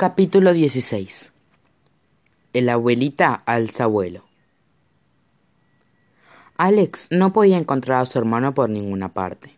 Capítulo 0.00 0.52
16 0.52 1.32
El 2.52 2.68
abuelita 2.68 3.34
alza 3.34 3.86
vuelo. 3.86 4.22
Alex 6.56 7.08
no 7.10 7.32
podía 7.32 7.58
encontrar 7.58 8.00
a 8.00 8.06
su 8.06 8.16
hermano 8.16 8.54
por 8.54 8.70
ninguna 8.70 9.12
parte. 9.12 9.52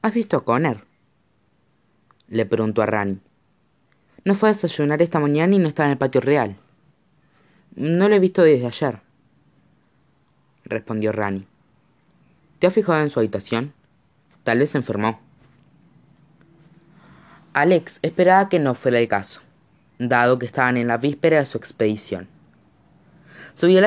¿Has 0.00 0.14
visto 0.14 0.38
a 0.38 0.44
Connor? 0.46 0.86
Le 2.28 2.46
preguntó 2.46 2.80
a 2.80 2.86
Rani. 2.86 3.20
No 4.24 4.34
fue 4.34 4.48
a 4.48 4.54
desayunar 4.54 5.02
esta 5.02 5.20
mañana 5.20 5.56
y 5.56 5.58
no 5.58 5.68
está 5.68 5.84
en 5.84 5.90
el 5.90 5.98
patio 5.98 6.22
real. 6.22 6.56
No 7.76 8.08
lo 8.08 8.14
he 8.14 8.18
visto 8.18 8.40
desde 8.40 8.66
ayer, 8.66 9.00
respondió 10.64 11.12
Rani. 11.12 11.46
¿Te 12.60 12.66
has 12.66 12.72
fijado 12.72 13.02
en 13.02 13.10
su 13.10 13.20
habitación? 13.20 13.74
Tal 14.42 14.60
vez 14.60 14.70
se 14.70 14.78
enfermó. 14.78 15.20
Alex 17.54 17.98
esperaba 18.00 18.48
que 18.48 18.58
no 18.58 18.72
fuera 18.72 18.98
el 18.98 19.08
caso, 19.08 19.42
dado 19.98 20.38
que 20.38 20.46
estaban 20.46 20.78
en 20.78 20.86
la 20.86 20.96
víspera 20.96 21.36
de 21.36 21.44
su 21.44 21.58
expedición. 21.58 22.26
Subió 23.52 23.82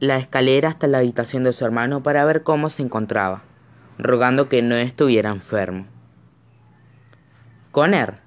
la, 0.00 0.16
escalera 0.18 0.68
hasta 0.68 0.86
la 0.86 0.98
habitación 0.98 1.42
de 1.44 1.54
su 1.54 1.64
hermano 1.64 2.02
para 2.02 2.26
ver 2.26 2.42
cómo 2.42 2.68
se 2.68 2.82
encontraba, 2.82 3.42
rogando 3.96 4.50
que 4.50 4.60
no 4.60 4.74
estuviera 4.74 5.30
enfermo. 5.30 5.86
Conner, 7.72 8.20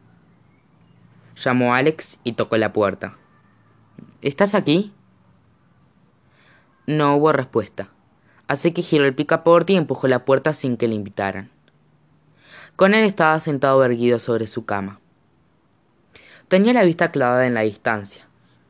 llamó 1.35 1.75
Alex 1.75 2.17
y 2.23 2.33
tocó 2.33 2.57
la 2.57 2.73
puerta. 2.73 3.13
¿Estás 4.23 4.55
aquí? 4.55 4.91
No 6.87 7.15
hubo 7.15 7.31
respuesta, 7.31 7.89
así 8.47 8.71
que 8.71 8.81
giró 8.81 9.05
el 9.05 9.13
picaporte 9.13 9.73
y 9.73 9.75
empujó 9.75 10.07
la 10.07 10.25
puerta 10.25 10.51
sin 10.51 10.77
que 10.77 10.87
le 10.87 10.95
invitaran. 10.95 11.52
Conner 12.75 13.03
estaba 13.03 13.39
sentado 13.39 13.85
erguido 13.85 14.17
sobre 14.17 14.47
su 14.47 14.65
cama. 14.65 14.99
Tenía 16.47 16.73
la 16.73 16.83
vista 16.83 17.11
clavada 17.11 17.45
en 17.45 17.53
la 17.53 17.61
distancia, 17.61 18.25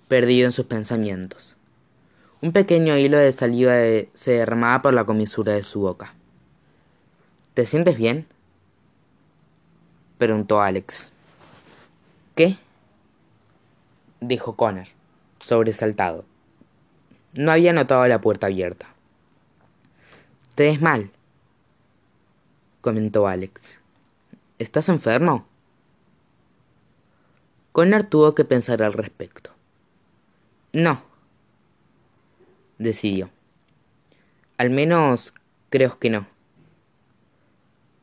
perdido 0.10 0.46
en 0.46 0.52
sus 0.52 0.66
pensamientos. 0.66 1.56
Un 2.42 2.52
pequeño 2.52 2.98
hilo 2.98 3.18
de 3.18 3.32
saliva 3.32 3.76
se 4.14 4.32
derramaba 4.32 4.82
por 4.82 4.94
la 4.94 5.06
comisura 5.06 5.54
de 5.54 5.64
su 5.64 5.80
boca. 5.80 6.14
¿Te 7.54 7.66
sientes 7.66 7.96
bien? 7.96 8.28
preguntó 10.18 10.60
Alex. 10.60 11.14
¿Qué? 12.36 12.58
dijo 14.20 14.58
Connor, 14.58 14.88
sobresaltado. 15.40 16.26
No 17.32 17.54
había 17.54 17.72
notado 17.72 18.06
la 18.08 18.20
puerta 18.20 18.48
abierta. 18.48 18.88
Te 20.56 20.64
ves 20.64 20.82
mal, 20.82 21.10
comentó 22.82 23.28
Alex. 23.28 23.80
¿Estás 24.64 24.88
enfermo? 24.88 25.46
Connor 27.74 28.04
tuvo 28.04 28.34
que 28.34 28.46
pensar 28.46 28.82
al 28.82 28.94
respecto. 28.94 29.52
No, 30.72 31.04
decidió. 32.78 33.30
Al 34.58 34.70
menos 34.70 35.34
creo 35.70 36.00
que 36.00 36.10
no. 36.10 36.28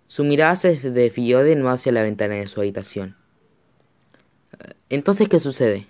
Su 0.06 0.22
mirada 0.24 0.54
se 0.54 0.76
desvió 0.90 1.38
de 1.38 1.54
nuevo 1.54 1.70
hacia 1.70 1.92
la 1.92 2.02
ventana 2.02 2.34
de 2.34 2.46
su 2.46 2.60
habitación. 2.60 3.16
Entonces, 4.90 5.30
¿qué 5.30 5.40
sucede? 5.40 5.86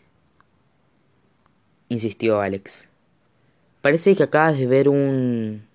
insistió 1.89 2.41
Alex. 2.41 2.89
Parece 3.81 4.15
que 4.15 4.23
acabas 4.23 4.57
de 4.57 4.67
ver 4.69 4.89
un... 4.89 5.67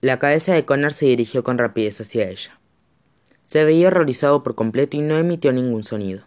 La 0.00 0.18
cabeza 0.18 0.54
de 0.54 0.64
Connor 0.64 0.94
se 0.94 1.06
dirigió 1.06 1.44
con 1.44 1.58
rapidez 1.58 2.00
hacia 2.00 2.30
ella. 2.30 2.55
Se 3.46 3.64
veía 3.64 3.88
horrorizado 3.88 4.42
por 4.42 4.56
completo 4.56 4.96
y 4.96 5.00
no 5.00 5.16
emitió 5.16 5.52
ningún 5.52 5.84
sonido. 5.84 6.24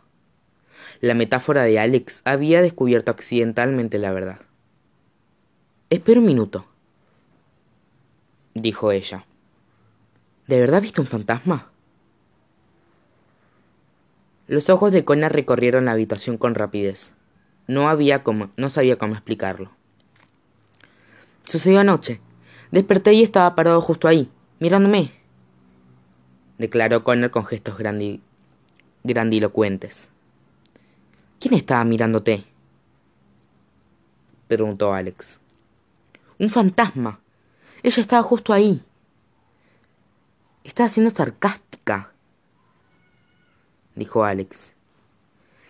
La 1.01 1.13
metáfora 1.13 1.63
de 1.63 1.77
Alex 1.77 2.21
había 2.23 2.61
descubierto 2.61 3.11
accidentalmente 3.11 3.99
la 3.99 4.13
verdad. 4.13 4.39
Espera 5.89 6.21
un 6.21 6.25
minuto, 6.25 6.65
dijo 8.53 8.93
ella. 8.93 9.25
¿De 10.47 10.61
verdad 10.61 10.81
viste 10.81 11.01
un 11.01 11.07
fantasma? 11.07 11.69
Los 14.47 14.69
ojos 14.69 14.93
de 14.93 15.03
Connor 15.03 15.33
recorrieron 15.33 15.85
la 15.85 15.91
habitación 15.91 16.37
con 16.37 16.55
rapidez. 16.55 17.13
No 17.67 17.89
había 17.89 18.23
como, 18.23 18.49
no 18.55 18.69
sabía 18.69 18.97
cómo 18.97 19.13
explicarlo. 19.13 19.71
Sucedió 21.43 21.81
anoche. 21.81 22.21
Desperté 22.71 23.13
y 23.13 23.23
estaba 23.23 23.55
parado 23.55 23.81
justo 23.81 24.07
ahí, 24.07 24.31
mirándome 24.59 25.18
declaró 26.59 27.03
Connor 27.03 27.31
con 27.31 27.45
gestos 27.45 27.77
grandilocuentes. 29.03 30.09
¿Quién 31.39 31.55
estaba 31.55 31.83
mirándote? 31.85 32.45
preguntó 34.47 34.93
Alex. 34.93 35.39
Un 36.37 36.49
fantasma. 36.49 37.19
Ella 37.81 38.01
estaba 38.01 38.21
justo 38.23 38.53
ahí. 38.53 38.83
Estaba 40.63 40.89
siendo 40.89 41.09
sarcástica, 41.09 42.11
dijo 43.95 44.23
Alex. 44.23 44.73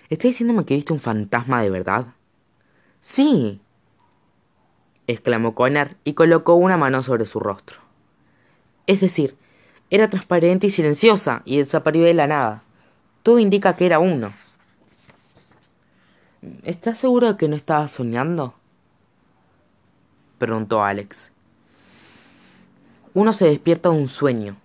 ¿Estás 0.10 0.32
diciéndome 0.32 0.66
que 0.66 0.74
viste 0.74 0.92
un 0.92 1.00
fantasma 1.00 1.62
de 1.62 1.70
verdad? 1.70 2.08
Sí, 3.00 3.62
exclamó 5.06 5.54
Connor 5.54 5.96
y 6.04 6.14
colocó 6.14 6.56
una 6.56 6.78
mano 6.78 7.04
sobre 7.04 7.26
su 7.26 7.40
rostro. 7.40 7.80
Es 8.88 9.02
decir, 9.02 9.38
era 9.90 10.10
transparente 10.10 10.68
y 10.68 10.70
silenciosa 10.70 11.42
y 11.46 11.58
desapareció 11.58 12.06
de 12.06 12.14
la 12.14 12.28
nada. 12.28 12.64
Todo 13.24 13.40
indica 13.40 13.76
que 13.76 13.86
era 13.86 14.00
uno. 14.00 14.32
¿Estás 16.64 17.00
seguro 17.00 17.28
de 17.28 17.38
que 17.38 17.48
no 17.48 17.56
estabas 17.56 17.92
soñando? 17.92 18.54
preguntó 20.38 20.84
Alex. 20.84 21.32
Uno 23.14 23.34
se 23.34 23.46
despierta 23.46 23.90
de 23.90 23.98
un 23.98 24.08
sueño, 24.08 24.56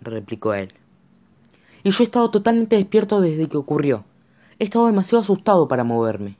replicó 0.00 0.52
él. 0.52 0.74
Y 1.82 1.90
yo 1.90 2.02
he 2.02 2.06
estado 2.06 2.30
totalmente 2.30 2.76
despierto 2.76 3.20
desde 3.20 3.48
que 3.48 3.56
ocurrió. 3.56 4.04
He 4.58 4.64
estado 4.64 4.86
demasiado 4.86 5.22
asustado 5.22 5.68
para 5.68 5.84
moverme. 5.84 6.36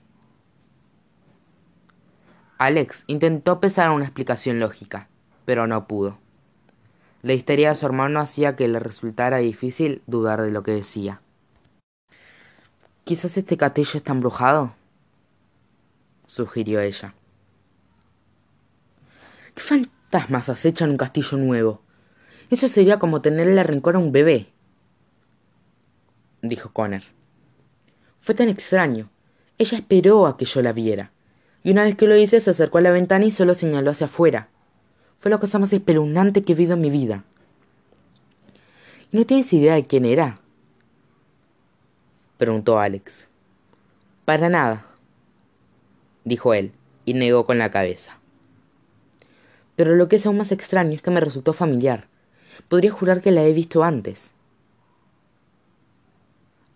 Alex 2.59 3.05
intentó 3.07 3.61
pensar 3.61 3.91
una 3.91 4.05
explicación 4.05 4.59
lógica, 4.59 5.09
pero 5.45 5.69
no 5.69 5.87
pudo. 5.87 6.19
La 7.23 7.33
histeria 7.33 7.71
de 7.71 7.75
su 7.75 7.85
hermano 7.85 8.21
hacía 8.21 8.55
que 8.55 8.69
le 8.69 8.79
resultara 8.79 9.39
difícil 9.39 10.03
dudar 10.07 10.41
de 10.41 10.53
lo 10.53 10.63
que 10.63 10.73
decía. 10.73 11.21
Quizás 13.03 13.37
este 13.37 13.57
castillo 13.57 13.97
está 13.97 14.13
embrujado, 14.13 14.75
sugirió 16.27 16.81
ella. 16.81 17.15
¿Qué 19.55 19.63
fantasmas 19.63 20.49
acechan 20.49 20.91
un 20.91 20.97
castillo 20.97 21.39
nuevo? 21.39 21.81
Eso 22.51 22.69
sería 22.69 22.99
como 22.99 23.21
tenerle 23.21 23.63
rencor 23.65 23.97
a 23.97 23.99
un 23.99 24.13
bebé, 24.13 24.53
dijo 26.43 26.73
Connor. 26.73 27.03
Fue 28.21 28.35
tan 28.35 28.49
extraño. 28.49 29.11
Ella 29.59 29.79
esperó 29.79 30.27
a 30.27 30.37
que 30.37 30.45
yo 30.45 30.63
la 30.63 30.73
viera, 30.73 31.11
y 31.65 31.73
una 31.73 31.83
vez 31.83 31.97
que 31.97 32.07
lo 32.07 32.17
hice 32.17 32.39
se 32.39 32.51
acercó 32.51 32.79
a 32.79 32.83
la 32.83 32.93
ventana 32.93 33.25
y 33.25 33.33
solo 33.33 33.55
señaló 33.55 33.91
hacia 33.91 34.07
afuera. 34.07 34.51
Fue 35.21 35.31
la 35.31 35.39
cosa 35.39 35.59
más 35.59 35.73
espeluznante 35.73 36.43
que 36.43 36.53
he 36.53 36.57
visto 36.57 36.75
en 36.75 36.81
mi 36.81 36.91
vida. 36.91 37.25
¿Y 39.11 39.17
no 39.17 39.25
tienes 39.25 39.53
idea 39.53 39.75
de 39.75 39.85
quién 39.85 40.05
era? 40.05 40.41
Preguntó 42.37 42.79
Alex. 42.79 43.27
Para 44.25 44.49
nada, 44.49 44.87
dijo 46.25 46.55
él, 46.55 46.73
y 47.05 47.15
negó 47.15 47.47
con 47.47 47.59
la 47.59 47.71
cabeza. 47.71 48.19
Pero 49.75 49.97
lo 49.97 50.09
que 50.09 50.17
es 50.17 50.27
aún 50.27 50.37
más 50.37 50.53
extraño 50.53 50.93
es 50.93 51.03
que 51.03 51.11
me 51.11 51.21
resultó 51.21 51.53
familiar. 51.53 52.07
Podría 52.69 52.93
jurar 52.93 53.21
que 53.21 53.31
la 53.31 53.43
he 53.43 53.53
visto 53.53 53.83
antes. 53.83 54.31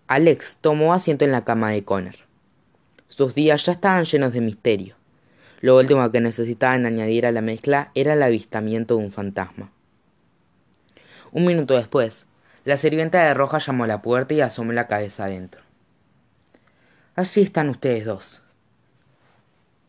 Alex 0.06 0.56
tomó 0.60 0.94
asiento 0.94 1.24
en 1.24 1.32
la 1.32 1.44
cama 1.44 1.70
de 1.70 1.84
Connor. 1.84 2.16
Sus 3.08 3.34
días 3.34 3.64
ya 3.66 3.72
estaban 3.72 4.04
llenos 4.04 4.32
de 4.32 4.40
misterio. 4.40 4.96
Lo 5.62 5.76
último 5.76 6.10
que 6.10 6.20
necesitaban 6.20 6.86
añadir 6.86 7.24
a 7.24 7.30
la 7.30 7.40
mezcla 7.40 7.92
era 7.94 8.14
el 8.14 8.22
avistamiento 8.24 8.96
de 8.96 9.04
un 9.04 9.12
fantasma. 9.12 9.70
Un 11.30 11.46
minuto 11.46 11.76
después, 11.76 12.26
la 12.64 12.76
sirvienta 12.76 13.22
de 13.22 13.32
roja 13.32 13.58
llamó 13.58 13.84
a 13.84 13.86
la 13.86 14.02
puerta 14.02 14.34
y 14.34 14.40
asomó 14.40 14.72
la 14.72 14.88
cabeza 14.88 15.26
adentro. 15.26 15.62
Allí 17.14 17.42
están 17.42 17.68
ustedes 17.68 18.04
dos, 18.04 18.42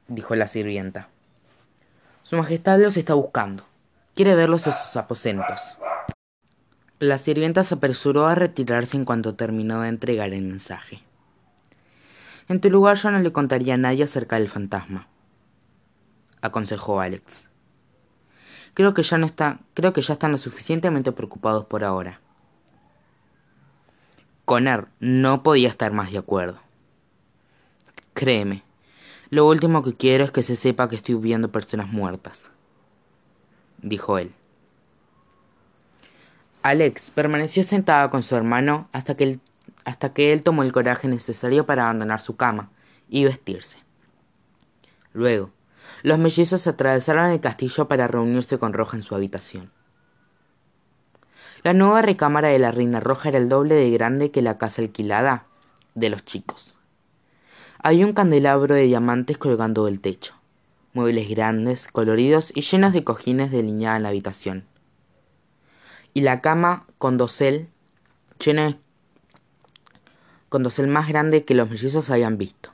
dijo 0.08 0.36
la 0.36 0.48
sirvienta. 0.48 1.10
Su 2.22 2.38
Majestad 2.38 2.80
los 2.80 2.96
está 2.96 3.16
buscando. 3.16 3.66
Quiere 4.14 4.36
verlos 4.36 4.68
en 4.68 4.74
sus 4.74 4.96
aposentos. 4.96 5.80
La 7.00 7.18
sirvienta 7.18 7.64
se 7.64 7.74
apresuró 7.74 8.28
a 8.28 8.36
retirarse 8.36 8.96
en 8.96 9.06
cuanto 9.06 9.34
terminó 9.34 9.81
de 9.81 9.90
entregar 9.90 10.31
el 10.34 10.44
mensaje. 10.44 11.02
En 12.48 12.62
tu 12.62 12.70
lugar 12.70 12.96
yo 12.98 13.10
no 13.10 13.18
le 13.18 13.34
contaría 13.34 13.74
a 13.74 13.78
nadie 13.78 14.04
acerca 14.04 14.38
del 14.38 14.50
fantasma 14.50 15.08
aconsejó 16.44 17.00
Alex. 17.00 17.48
Creo 18.74 18.94
que 18.94 19.01
ya 19.01 19.18
no 19.18 19.25
está, 19.25 19.60
creo 19.74 19.94
que 19.94 20.01
ya 20.01 20.13
están 20.13 20.31
lo 20.31 20.38
suficientemente 20.38 21.12
preocupados 21.12 21.66
por 21.66 21.84
ahora. 21.84 22.19
Connor 24.45 24.90
no 25.00 25.42
podía 25.42 25.69
estar 25.69 25.94
más 25.94 26.12
de 26.12 26.18
acuerdo. 26.18 26.60
Créeme, 28.13 28.63
lo 29.30 29.48
último 29.48 29.81
que 29.84 29.95
quiero 29.95 30.25
es 30.25 30.31
que 30.31 30.44
se 30.44 30.57
sepa 30.57 30.90
que 30.90 30.98
estoy 30.98 31.16
viendo 31.16 31.51
personas 31.51 31.88
muertas, 31.88 32.51
dijo 33.81 34.18
él. 34.18 34.34
Alex 36.62 37.12
permaneció 37.12 37.63
sentada 37.63 38.10
con 38.10 38.22
su 38.22 38.36
hermano 38.36 38.89
hasta 38.92 39.16
que, 39.16 39.39
hasta 39.86 40.13
que 40.13 40.34
él 40.34 40.44
tomó 40.44 40.63
el 40.63 40.74
coraje 40.74 41.07
necesario 41.07 41.66
para 41.66 41.84
abandonar 41.84 42.19
su 42.19 42.36
cama 42.36 42.69
y 43.10 43.24
vestirse. 43.24 43.80
Luego, 45.13 45.51
los 46.02 46.20
mellizos 46.20 46.68
atravesaron 46.68 47.32
el 47.32 47.40
castillo 47.40 47.88
para 47.88 48.08
reunirse 48.08 48.58
con 48.58 48.74
Roja 48.74 48.98
en 48.98 49.04
su 49.04 49.16
habitación. 49.16 49.72
La 51.64 51.74
nueva 51.74 52.02
recámara 52.02 52.50
de 52.50 52.60
la 52.60 52.72
Reina 52.72 53.00
Roja 53.00 53.30
era 53.30 53.38
el 53.38 53.50
doble 53.50 53.76
de 53.76 53.90
grande 53.92 54.32
que 54.32 54.42
la 54.42 54.58
casa 54.58 54.82
alquilada 54.82 55.46
de 55.96 56.10
los 56.10 56.26
chicos. 56.26 56.78
Había 57.80 58.06
un 58.06 58.14
candelabro 58.14 58.76
de 58.76 58.84
diamantes 58.84 59.38
colgando 59.38 59.86
del 59.86 60.02
techo, 60.02 60.36
muebles 60.94 61.30
grandes, 61.30 61.88
coloridos 61.88 62.52
y 62.56 62.62
llenos 62.62 62.94
de 62.94 63.04
cojines 63.04 63.52
delineaban 63.52 64.04
la 64.04 64.10
habitación 64.10 64.66
y 66.14 66.22
la 66.22 66.42
cama 66.42 66.86
con 66.98 67.18
dosel 67.18 67.70
llena 68.40 68.78
con 70.50 70.64
dosel 70.64 70.88
más 70.88 71.08
grande 71.08 71.46
que 71.46 71.56
los 71.56 71.70
mellizos 71.70 72.12
habían 72.12 72.38
visto, 72.38 72.73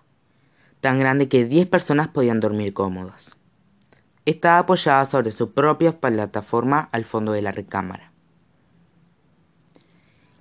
tan 0.81 0.99
grande 0.99 1.27
que 1.27 1.45
diez 1.45 1.67
personas 1.67 2.07
podían 2.07 2.39
dormir 2.39 2.73
cómodas. 2.73 3.35
Estaba 4.25 4.59
apoyada 4.59 5.05
sobre 5.05 5.31
su 5.31 5.51
propia 5.51 5.99
plataforma 5.99 6.89
al 6.91 7.05
fondo 7.05 7.31
de 7.31 7.41
la 7.41 7.51
recámara. 7.51 8.11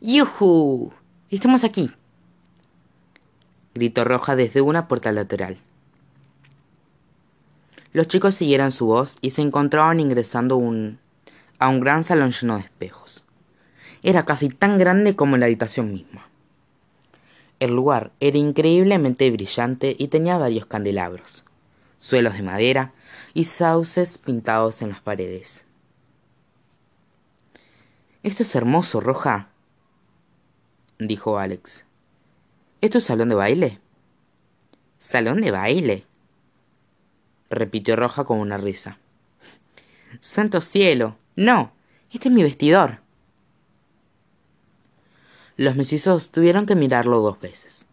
¡Yuhu! 0.01 0.93
Estamos 1.31 1.65
aquí, 1.65 1.91
gritó 3.75 4.05
Roja 4.05 4.37
desde 4.37 4.61
una 4.61 4.89
puerta 4.89 5.11
lateral. 5.13 5.59
Los 7.93 8.07
chicos 8.07 8.35
siguieron 8.35 8.71
su 8.71 8.87
voz 8.87 9.17
y 9.21 9.31
se 9.31 9.43
encontraban 9.43 9.99
ingresando 9.99 10.57
a 11.59 11.69
un 11.69 11.81
gran 11.81 12.05
salón 12.05 12.31
lleno 12.31 12.57
de 12.57 12.63
espejos. 12.63 13.25
Era 14.03 14.25
casi 14.25 14.49
tan 14.49 14.79
grande 14.79 15.17
como 15.17 15.37
la 15.37 15.47
habitación 15.47 15.93
misma. 15.93 16.28
El 17.61 17.73
lugar 17.73 18.13
era 18.21 18.39
increíblemente 18.39 19.31
brillante 19.31 19.97
y 19.99 20.09
tenía 20.09 20.39
varios 20.39 20.67
candelabros, 20.67 21.45
suelos 21.99 22.35
de 22.35 22.43
madera 22.43 22.93
y 23.35 23.45
sauces 23.45 24.19
pintados 24.19 24.81
en 24.83 24.91
las 24.91 25.01
paredes. 25.01 25.65
Esto 28.23 28.43
es 28.43 28.55
hermoso, 28.55 29.01
Roja, 29.01 29.49
dijo 30.99 31.39
Alex. 31.39 31.85
¿Es 32.81 33.05
salón 33.05 33.29
de 33.29 33.35
baile? 33.35 33.81
¿Salón 34.99 35.41
de 35.41 35.51
baile? 35.51 36.07
repitió 37.51 37.97
Roja 37.97 38.25
con 38.25 38.39
una 38.39 38.59
risa. 38.59 38.99
Santo 40.21 40.61
cielo, 40.61 41.17
no, 41.35 41.73
este 42.13 42.29
es 42.29 42.35
mi 42.35 42.43
vestidor. 42.43 43.01
Los 45.59 45.75
mellizos 45.75 46.31
tuvieron 46.31 46.67
que 46.67 46.77
mirarlo 46.77 47.21
dos 47.21 47.41
veces. 47.41 47.85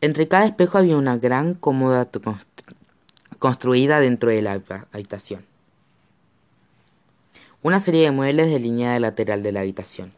Entre 0.00 0.28
cada 0.28 0.46
espejo 0.46 0.78
había 0.78 0.96
una 0.96 1.18
gran 1.18 1.52
cómoda 1.52 2.08
construida 3.38 4.00
dentro 4.00 4.30
de 4.30 4.40
la 4.40 4.62
habitación. 4.92 5.44
Una 7.62 7.80
serie 7.80 8.04
de 8.04 8.12
muebles 8.12 8.50
de 8.50 8.58
línea 8.58 8.98
lateral 8.98 9.42
de 9.42 9.52
la 9.52 9.60
habitación. 9.60 10.10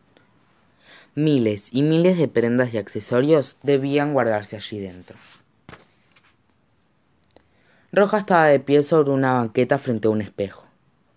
Miles 1.17 1.71
y 1.73 1.83
miles 1.83 2.17
de 2.17 2.29
prendas 2.29 2.73
y 2.73 2.79
accesorios 2.79 3.57
debían 3.65 4.13
guardarse 4.13 4.55
allí 4.55 4.79
dentro. 4.79 5.17
Roja 7.91 8.19
estaba 8.19 8.47
de 8.47 8.61
pie 8.61 8.85
sobre 8.85 9.11
una 9.11 9.33
banqueta 9.33 9.79
frente 9.81 10.07
a 10.07 10.13
un 10.13 10.21
espejo 10.21 10.65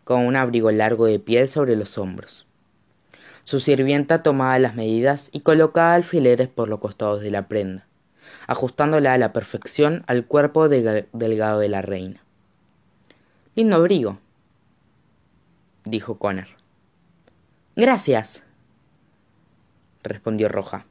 con 0.06 0.25
un 0.25 0.36
abrigo 0.36 0.72
largo 0.72 1.06
de 1.06 1.19
piel 1.19 1.48
sobre 1.48 1.75
los 1.75 2.00
hombros. 2.00 2.48
Su 3.44 3.60
sirvienta 3.60 4.24
tomaba 4.24 4.60
las 4.60 4.76
medidas 4.76 5.30
y 5.32 5.42
colocaba 5.42 5.94
alfileres 5.96 6.48
por 6.48 6.70
los 6.70 6.80
costados 6.80 7.22
de 7.22 7.32
la 7.32 7.48
prenda, 7.48 7.88
ajustándola 8.48 9.14
a 9.14 9.18
la 9.18 9.34
perfección 9.34 10.04
al 10.08 10.26
cuerpo 10.26 10.70
delgado 10.70 11.60
de 11.60 11.70
la 11.70 11.82
reina. 11.82 12.24
Lindo 13.56 13.76
abrigo, 13.76 14.20
dijo 15.84 16.18
Connor. 16.18 16.48
Gracias, 17.76 18.44
respondió 20.04 20.50
Roja. 20.50 20.86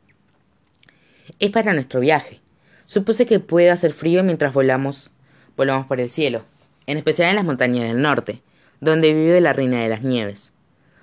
Es 1.39 1.51
para 1.51 1.73
nuestro 1.73 2.01
viaje. 2.01 2.41
Supuse 2.85 3.25
que 3.25 3.39
puede 3.39 3.71
hacer 3.71 3.93
frío 3.93 4.25
mientras 4.25 4.53
volamos, 4.53 5.13
volamos 5.57 5.87
por 5.87 6.01
el 6.01 6.11
cielo, 6.11 6.45
en 6.87 6.99
especial 6.99 7.31
en 7.31 7.37
las 7.37 7.45
montañas 7.45 7.87
del 7.87 8.03
norte, 8.03 8.43
donde 8.81 9.15
vive 9.15 9.41
la 9.41 9.53
reina 9.53 9.81
de 9.81 9.89
las 9.89 10.03
nieves. 10.03 10.51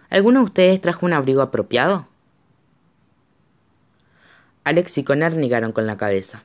¿Alguno 0.09 0.39
de 0.39 0.45
ustedes 0.45 0.81
trajo 0.81 1.05
un 1.05 1.13
abrigo 1.13 1.41
apropiado? 1.41 2.07
Alex 4.63 4.97
y 4.97 5.03
Connor 5.03 5.33
negaron 5.33 5.71
con 5.71 5.85
la 5.85 5.97
cabeza. 5.97 6.43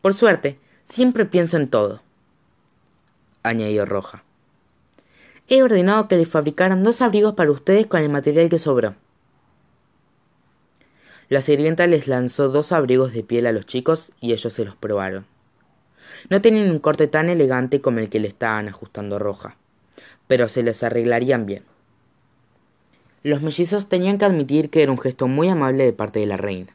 Por 0.00 0.14
suerte, 0.14 0.58
siempre 0.82 1.24
pienso 1.24 1.56
en 1.56 1.68
todo, 1.68 2.02
añadió 3.42 3.86
Roja. 3.86 4.24
He 5.48 5.62
ordenado 5.62 6.08
que 6.08 6.16
les 6.16 6.28
fabricaran 6.28 6.82
dos 6.82 7.02
abrigos 7.02 7.34
para 7.34 7.50
ustedes 7.50 7.86
con 7.86 8.00
el 8.00 8.08
material 8.08 8.48
que 8.48 8.58
sobró. 8.58 8.94
La 11.28 11.40
sirvienta 11.40 11.86
les 11.86 12.06
lanzó 12.06 12.48
dos 12.48 12.72
abrigos 12.72 13.12
de 13.12 13.22
piel 13.22 13.46
a 13.46 13.52
los 13.52 13.66
chicos 13.66 14.10
y 14.20 14.32
ellos 14.32 14.52
se 14.52 14.64
los 14.64 14.76
probaron. 14.76 15.26
No 16.30 16.40
tenían 16.40 16.70
un 16.70 16.78
corte 16.78 17.06
tan 17.06 17.28
elegante 17.28 17.80
como 17.80 17.98
el 17.98 18.08
que 18.08 18.20
le 18.20 18.28
estaban 18.28 18.68
ajustando 18.68 19.18
Roja 19.18 19.56
pero 20.26 20.48
se 20.48 20.62
les 20.62 20.82
arreglarían 20.82 21.46
bien. 21.46 21.62
Los 23.24 23.40
mellizos 23.40 23.88
tenían 23.88 24.18
que 24.18 24.26
admitir 24.26 24.68
que 24.68 24.82
era 24.82 24.92
un 24.92 24.98
gesto 24.98 25.28
muy 25.28 25.48
amable 25.48 25.82
de 25.82 25.94
parte 25.94 26.20
de 26.20 26.26
la 26.26 26.36
reina. 26.36 26.74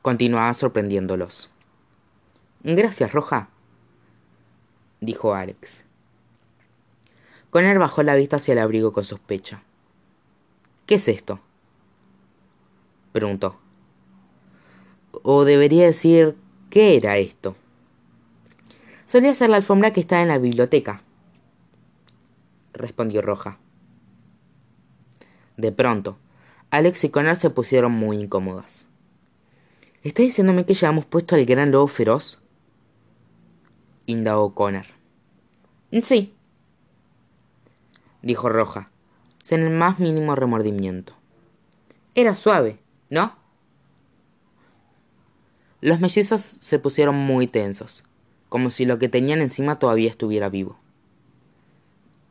Continuaba 0.00 0.54
sorprendiéndolos. 0.54 1.50
Gracias, 2.62 3.12
Roja, 3.12 3.50
dijo 5.02 5.34
Alex. 5.34 5.84
Connor 7.50 7.78
bajó 7.78 8.02
la 8.02 8.14
vista 8.14 8.36
hacia 8.36 8.52
el 8.52 8.60
abrigo 8.60 8.94
con 8.94 9.04
sospecha. 9.04 9.62
¿Qué 10.86 10.94
es 10.94 11.06
esto? 11.06 11.40
preguntó. 13.12 13.60
O 15.22 15.44
debería 15.44 15.84
decir, 15.84 16.34
¿qué 16.70 16.96
era 16.96 17.18
esto? 17.18 17.56
Solía 19.04 19.34
ser 19.34 19.50
la 19.50 19.56
alfombra 19.56 19.92
que 19.92 20.00
estaba 20.00 20.22
en 20.22 20.28
la 20.28 20.38
biblioteca, 20.38 21.02
respondió 22.72 23.20
Roja. 23.20 23.58
De 25.56 25.72
pronto, 25.72 26.18
Alex 26.70 27.04
y 27.04 27.10
Connor 27.10 27.36
se 27.36 27.50
pusieron 27.50 27.92
muy 27.92 28.18
incómodas. 28.18 28.86
¿Estás 30.02 30.26
diciéndome 30.26 30.66
que 30.66 30.74
llevamos 30.74 31.04
puesto 31.04 31.34
al 31.34 31.44
gran 31.44 31.70
lobo 31.70 31.86
feroz? 31.86 32.40
indagó 34.06 34.54
Connor. 34.54 34.86
Sí, 36.02 36.34
dijo 38.22 38.48
Roja, 38.48 38.90
sin 39.42 39.60
el 39.60 39.70
más 39.70 39.98
mínimo 40.00 40.34
remordimiento. 40.34 41.14
Era 42.14 42.34
suave, 42.34 42.78
¿no? 43.10 43.36
Los 45.80 46.00
mellizos 46.00 46.40
se 46.40 46.78
pusieron 46.78 47.14
muy 47.14 47.46
tensos, 47.46 48.04
como 48.48 48.70
si 48.70 48.86
lo 48.86 48.98
que 48.98 49.08
tenían 49.08 49.40
encima 49.40 49.78
todavía 49.78 50.10
estuviera 50.10 50.48
vivo. 50.48 50.78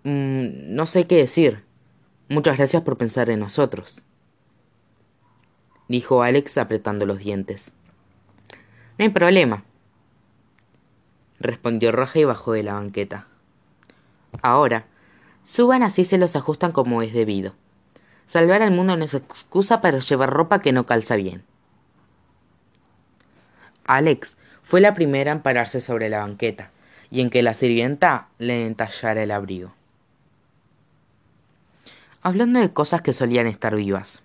Mm, 0.04 0.76
no 0.76 0.86
sé 0.86 1.08
qué 1.08 1.18
decir. 1.18 1.64
Muchas 2.34 2.58
gracias 2.58 2.82
por 2.82 2.98
pensar 2.98 3.30
en 3.30 3.42
nosotros. 3.42 4.02
Dijo 5.88 6.24
Alex 6.24 6.58
apretando 6.58 7.06
los 7.06 7.20
dientes. 7.20 7.74
No 8.98 9.06
hay 9.06 9.10
problema. 9.10 9.64
Respondió 11.40 11.92
Roja 11.92 12.18
y 12.18 12.24
bajó 12.24 12.54
de 12.54 12.64
la 12.64 12.74
banqueta. 12.74 13.28
Ahora, 14.42 14.88
suban 15.44 15.84
así 15.84 16.06
se 16.06 16.18
los 16.18 16.36
ajustan 16.36 16.72
como 16.72 17.04
es 17.04 17.14
debido. 17.14 17.54
Salvar 18.26 18.64
al 18.64 18.72
mundo 18.72 18.98
no 18.98 19.06
es 19.06 19.14
excusa 19.14 19.80
para 19.80 20.00
llevar 20.00 20.32
ropa 20.32 20.60
que 20.60 20.72
no 20.72 20.88
calza 20.88 21.16
bien. 21.16 21.44
Alex 23.86 24.38
fue 24.64 24.82
la 24.82 24.96
primera 24.96 25.32
en 25.32 25.44
pararse 25.44 25.80
sobre 25.80 26.10
la 26.10 26.22
banqueta 26.22 26.72
y 27.12 27.22
en 27.22 27.30
que 27.30 27.44
la 27.44 27.54
sirvienta 27.54 28.30
le 28.40 28.66
entallara 28.66 29.22
el 29.22 29.30
abrigo 29.30 29.76
hablando 32.24 32.62
de 32.62 32.72
cosas 32.72 33.02
que 33.02 33.12
solían 33.12 33.48
estar 33.48 33.76
vivas, 33.76 34.24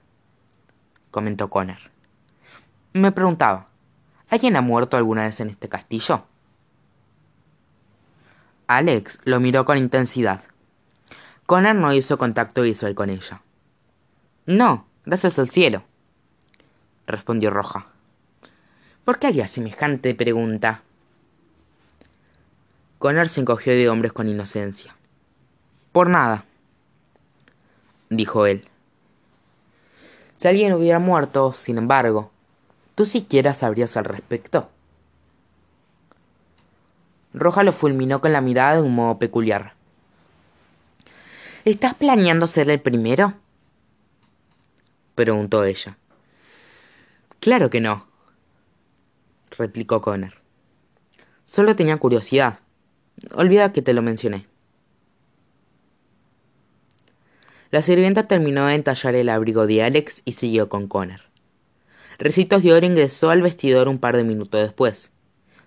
comentó 1.11 1.51
Connor. 1.51 1.79
Me 2.93 3.11
preguntaba, 3.11 3.69
¿alguien 4.31 4.55
ha 4.55 4.61
muerto 4.61 4.97
alguna 4.97 5.25
vez 5.25 5.41
en 5.41 5.51
este 5.51 5.69
castillo? 5.69 6.25
Alex 8.69 9.19
lo 9.25 9.41
miró 9.41 9.65
con 9.65 9.79
intensidad. 9.79 10.43
Connor 11.45 11.75
no 11.75 11.93
hizo 11.93 12.19
contacto 12.19 12.63
visual 12.63 12.95
con 12.95 13.11
ella. 13.11 13.43
No, 14.47 14.87
gracias 15.05 15.39
al 15.41 15.49
cielo, 15.49 15.83
respondió 17.07 17.51
Roja. 17.51 17.87
¿Por 19.05 19.19
qué 19.19 19.27
haría 19.27 19.49
semejante 19.49 20.15
pregunta? 20.15 20.83
Connor 23.01 23.29
se 23.29 23.41
encogió 23.41 23.73
de 23.73 23.89
hombres 23.89 24.13
con 24.13 24.29
inocencia. 24.29 24.95
Por 25.91 26.11
nada, 26.11 26.45
dijo 28.11 28.47
él. 28.47 28.69
Si 30.35 30.49
alguien 30.49 30.73
hubiera 30.73 30.99
muerto, 30.99 31.53
sin 31.53 31.79
embargo, 31.79 32.31
tú 32.95 33.05
siquiera 33.05 33.53
sabrías 33.53 33.97
al 33.97 34.05
respecto. 34.05 34.69
Roja 37.35 37.63
lo 37.63 37.73
fulminó 37.73 38.21
con 38.21 38.33
la 38.33 38.41
mirada 38.41 38.77
de 38.77 38.83
un 38.83 38.95
modo 38.95 39.19
peculiar. 39.19 39.75
¿Estás 41.65 41.95
planeando 41.95 42.47
ser 42.47 42.71
el 42.71 42.81
primero? 42.81 43.35
preguntó 45.15 45.65
ella. 45.65 45.99
Claro 47.41 47.71
que 47.71 47.81
no, 47.81 48.07
replicó 49.57 50.01
Connor. 50.01 50.35
Solo 51.45 51.77
tenía 51.77 51.97
curiosidad. 51.97 52.61
Olvida 53.33 53.73
que 53.73 53.83
te 53.83 53.93
lo 53.93 54.03
mencioné. 54.03 54.48
La 57.71 57.83
sirvienta 57.83 58.27
terminó 58.27 58.67
de 58.67 58.75
entallar 58.75 59.15
el 59.15 59.29
abrigo 59.29 59.67
de 59.67 59.83
Alex 59.83 60.23
y 60.25 60.33
siguió 60.33 60.71
con 60.71 60.89
Connor. 60.89 61.21
Recitos 62.19 62.63
de 62.63 62.73
Oro 62.73 62.87
ingresó 62.87 63.29
al 63.31 63.43
vestidor 63.43 63.89
un 63.89 63.99
par 63.99 64.17
de 64.17 64.25
minutos 64.25 64.61
después. 64.61 65.11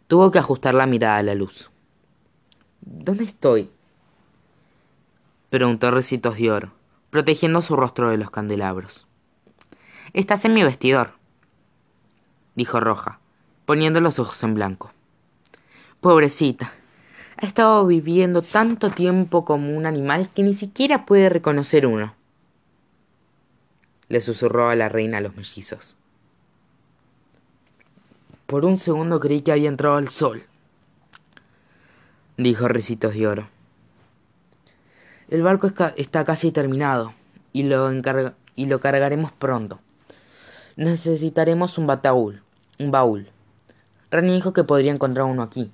Tuvo 0.08 0.32
que 0.32 0.40
ajustar 0.40 0.74
la 0.74 0.88
mirada 0.88 1.18
a 1.18 1.24
la 1.24 1.36
luz. 1.36 1.70
¿Dónde 2.82 3.24
estoy? 3.24 3.70
preguntó 5.52 5.92
Recitos 5.92 6.38
de 6.38 6.52
Oro, 6.52 6.74
protegiendo 7.12 7.62
su 7.62 7.76
rostro 7.76 8.10
de 8.10 8.18
los 8.18 8.32
candelabros. 8.32 9.08
Estás 10.14 10.44
en 10.46 10.56
mi 10.56 10.64
vestidor, 10.64 11.14
dijo 12.56 12.80
Roja, 12.80 13.20
poniendo 13.66 14.02
los 14.02 14.18
ojos 14.18 14.42
en 14.44 14.56
blanco. 14.56 14.92
Pobrecita, 16.00 16.74
ha 17.42 17.48
estado 17.48 17.88
viviendo 17.88 18.44
tanto 18.44 18.92
tiempo 18.92 19.46
como 19.46 19.76
un 19.76 19.88
animal 19.88 20.30
que 20.30 20.44
ni 20.44 20.54
siquiera 20.54 21.06
puede 21.06 21.28
reconocer 21.28 21.88
uno. 21.88 22.14
Le 24.10 24.22
susurró 24.22 24.70
a 24.70 24.76
la 24.76 24.90
reina 24.90 25.18
a 25.18 25.22
los 25.22 25.36
mellizos. 25.36 25.98
Por 28.46 28.64
un 28.66 28.78
segundo 28.78 29.20
creí 29.20 29.42
que 29.42 29.52
había 29.52 29.70
entrado 29.70 29.98
el 29.98 30.10
sol, 30.10 30.44
dijo 32.38 32.68
Ricitos 32.68 33.14
de 33.16 33.28
Oro. 33.28 33.50
El 35.30 35.42
barco 35.42 35.72
está 35.96 36.26
casi 36.26 36.52
terminado 36.52 37.14
y 37.54 37.64
lo, 37.64 37.90
y 38.56 38.66
lo 38.66 38.80
cargaremos 38.82 39.32
pronto. 39.32 39.80
Necesitaremos 40.76 41.78
un 41.78 41.88
bataúl, 41.88 42.44
un 42.78 42.92
baúl. 42.92 43.30
Rani 44.12 44.34
dijo 44.34 44.54
que 44.54 44.64
podría 44.64 44.92
encontrar 44.92 45.26
uno 45.26 45.42
aquí. 45.42 45.72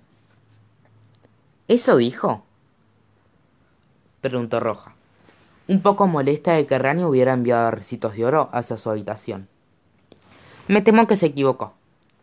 ¿Eso 1.68 1.98
dijo? 1.98 2.46
Preguntó 4.22 4.62
Roja, 4.62 4.96
un 5.68 5.82
poco 5.82 6.08
molesta 6.08 6.54
de 6.54 6.66
que 6.66 6.80
Rani 6.80 7.04
hubiera 7.04 7.34
enviado 7.34 7.72
recitos 7.72 8.16
de 8.16 8.26
oro 8.26 8.50
hacia 8.54 8.78
su 8.78 8.90
habitación. 8.90 9.50
Me 10.70 10.82
temo 10.82 11.08
que 11.08 11.18
se 11.18 11.26
equivocó. 11.26 11.74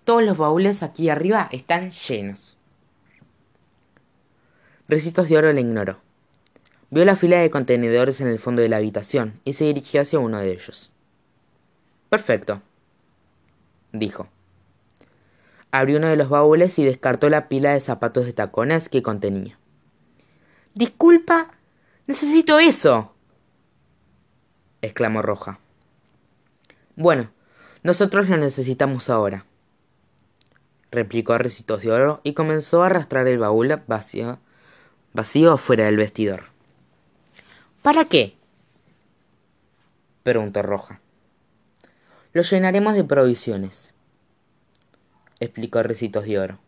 Todos 0.04 0.22
los 0.22 0.38
baúles 0.38 0.82
aquí 0.82 1.10
arriba 1.10 1.48
están 1.52 1.90
llenos. 1.90 2.56
Recitos 4.88 5.28
de 5.28 5.36
oro 5.36 5.52
le 5.52 5.60
ignoró. 5.60 5.98
Vio 6.90 7.04
la 7.04 7.16
fila 7.16 7.38
de 7.38 7.50
contenedores 7.50 8.22
en 8.22 8.28
el 8.28 8.38
fondo 8.38 8.62
de 8.62 8.68
la 8.70 8.76
habitación 8.78 9.40
y 9.44 9.54
se 9.54 9.64
dirigió 9.64 10.00
hacia 10.00 10.18
uno 10.20 10.38
de 10.38 10.52
ellos. 10.52 10.90
Perfecto, 12.08 12.62
dijo. 13.92 14.28
Abrió 15.74 15.98
uno 15.98 16.06
de 16.06 16.14
los 16.14 16.28
baúles 16.28 16.78
y 16.78 16.84
descartó 16.84 17.28
la 17.28 17.48
pila 17.48 17.72
de 17.72 17.80
zapatos 17.80 18.26
de 18.26 18.32
tacones 18.32 18.88
que 18.88 19.02
contenía. 19.02 19.58
Disculpa, 20.72 21.50
necesito 22.06 22.60
eso. 22.60 23.12
exclamó 24.82 25.20
Roja. 25.20 25.58
Bueno, 26.94 27.32
nosotros 27.82 28.28
lo 28.28 28.36
necesitamos 28.36 29.10
ahora, 29.10 29.46
replicó 30.92 31.36
Recitos 31.38 31.82
de 31.82 31.90
Oro 31.90 32.20
y 32.22 32.34
comenzó 32.34 32.84
a 32.84 32.86
arrastrar 32.86 33.26
el 33.26 33.38
baúl 33.38 33.82
vacío, 33.88 34.38
vacío 35.12 35.56
fuera 35.56 35.86
del 35.86 35.96
vestidor. 35.96 36.44
¿Para 37.82 38.04
qué? 38.04 38.36
preguntó 40.22 40.62
Roja. 40.62 41.00
Lo 42.32 42.42
llenaremos 42.42 42.94
de 42.94 43.02
provisiones 43.02 43.93
explicó 45.40 45.82
Recitos 45.82 46.24
de 46.24 46.38
Oro. 46.38 46.58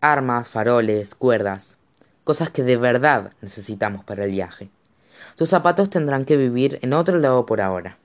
Armas, 0.00 0.48
faroles, 0.48 1.14
cuerdas, 1.14 1.76
cosas 2.24 2.50
que 2.50 2.62
de 2.62 2.76
verdad 2.76 3.32
necesitamos 3.40 4.04
para 4.04 4.24
el 4.24 4.32
viaje. 4.32 4.70
Sus 5.34 5.48
zapatos 5.48 5.90
tendrán 5.90 6.24
que 6.24 6.36
vivir 6.36 6.78
en 6.82 6.92
otro 6.92 7.18
lado 7.18 7.46
por 7.46 7.60
ahora. 7.60 7.98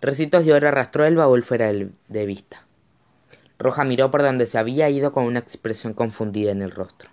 Recitos 0.00 0.44
de 0.44 0.52
Oro 0.52 0.68
arrastró 0.68 1.04
el 1.04 1.16
baúl 1.16 1.42
fuera 1.42 1.72
de 1.72 2.26
vista. 2.26 2.64
Roja 3.58 3.84
miró 3.84 4.10
por 4.10 4.22
donde 4.22 4.46
se 4.46 4.58
había 4.58 4.90
ido 4.90 5.12
con 5.12 5.24
una 5.24 5.38
expresión 5.38 5.94
confundida 5.94 6.50
en 6.50 6.62
el 6.62 6.72
rostro. 6.72 7.10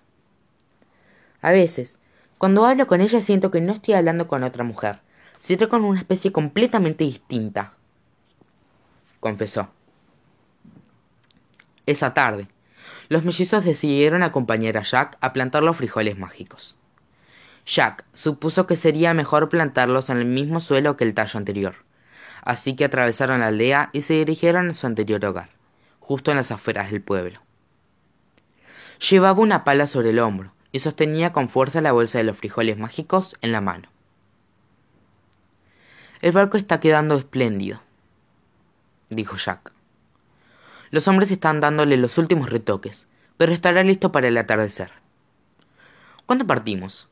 A 1.42 1.52
veces, 1.52 2.00
cuando 2.40 2.66
hablo 2.66 2.88
con 2.88 3.02
ella 3.02 3.22
siento 3.22 3.52
que 3.52 3.62
no 3.62 3.74
estoy 3.74 3.94
hablando 3.94 4.28
con 4.28 4.44
otra 4.44 4.64
mujer, 4.64 5.00
siento 5.38 5.70
con 5.70 5.86
una 5.86 6.00
especie 6.00 6.32
completamente 6.32 7.04
distinta, 7.04 7.74
confesó. 9.20 9.70
Esa 11.86 12.14
tarde, 12.14 12.48
los 13.10 13.24
mellizos 13.24 13.64
decidieron 13.64 14.24
acompañar 14.24 14.78
a 14.78 14.84
Jack 14.84 15.18
a 15.22 15.34
plantar 15.34 15.64
los 15.64 15.78
frijoles 15.78 16.18
mágicos. 16.18 16.78
Jack 17.66 18.06
supuso 18.14 18.68
que 18.68 18.76
sería 18.76 19.14
mejor 19.14 19.50
plantarlos 19.50 20.10
en 20.10 20.18
el 20.18 20.26
mismo 20.26 20.62
suelo 20.62 20.98
que 20.98 21.04
el 21.04 21.14
tallo 21.14 21.38
anterior, 21.38 21.76
así 22.44 22.76
que 22.76 22.86
atravesaron 22.86 23.42
la 23.42 23.48
aldea 23.48 23.90
y 23.94 24.02
se 24.02 24.14
dirigieron 24.14 24.70
a 24.70 24.74
su 24.74 24.88
anterior 24.88 25.24
hogar, 25.26 25.50
justo 26.00 26.32
en 26.32 26.38
las 26.38 26.52
afueras 26.52 26.92
del 26.92 27.02
pueblo. 27.02 27.42
Llevaba 29.10 29.40
una 29.40 29.64
pala 29.64 29.88
sobre 29.88 30.10
el 30.10 30.20
hombro 30.20 30.52
y 30.72 30.80
sostenía 30.80 31.32
con 31.32 31.50
fuerza 31.50 31.82
la 31.82 31.92
bolsa 31.92 32.18
de 32.18 32.26
los 32.26 32.38
frijoles 32.38 32.78
mágicos 32.78 33.36
en 33.42 33.52
la 33.52 33.62
mano. 33.62 33.90
El 36.22 36.32
barco 36.32 36.58
está 36.58 36.80
quedando 36.80 37.16
espléndido, 37.16 37.82
dijo 39.10 39.38
Jack. 39.38 39.79
Los 40.92 41.08
hombres 41.08 41.32
están 41.32 41.60
dándole 41.60 41.98
los 41.98 42.18
últimos 42.18 42.50
retoques, 42.50 43.08
pero 43.38 43.54
estará 43.54 43.84
listo 43.84 44.12
para 44.12 44.28
el 44.28 44.38
atardecer. 44.38 44.92
¿Cuándo 46.26 46.46
partimos? 46.46 47.08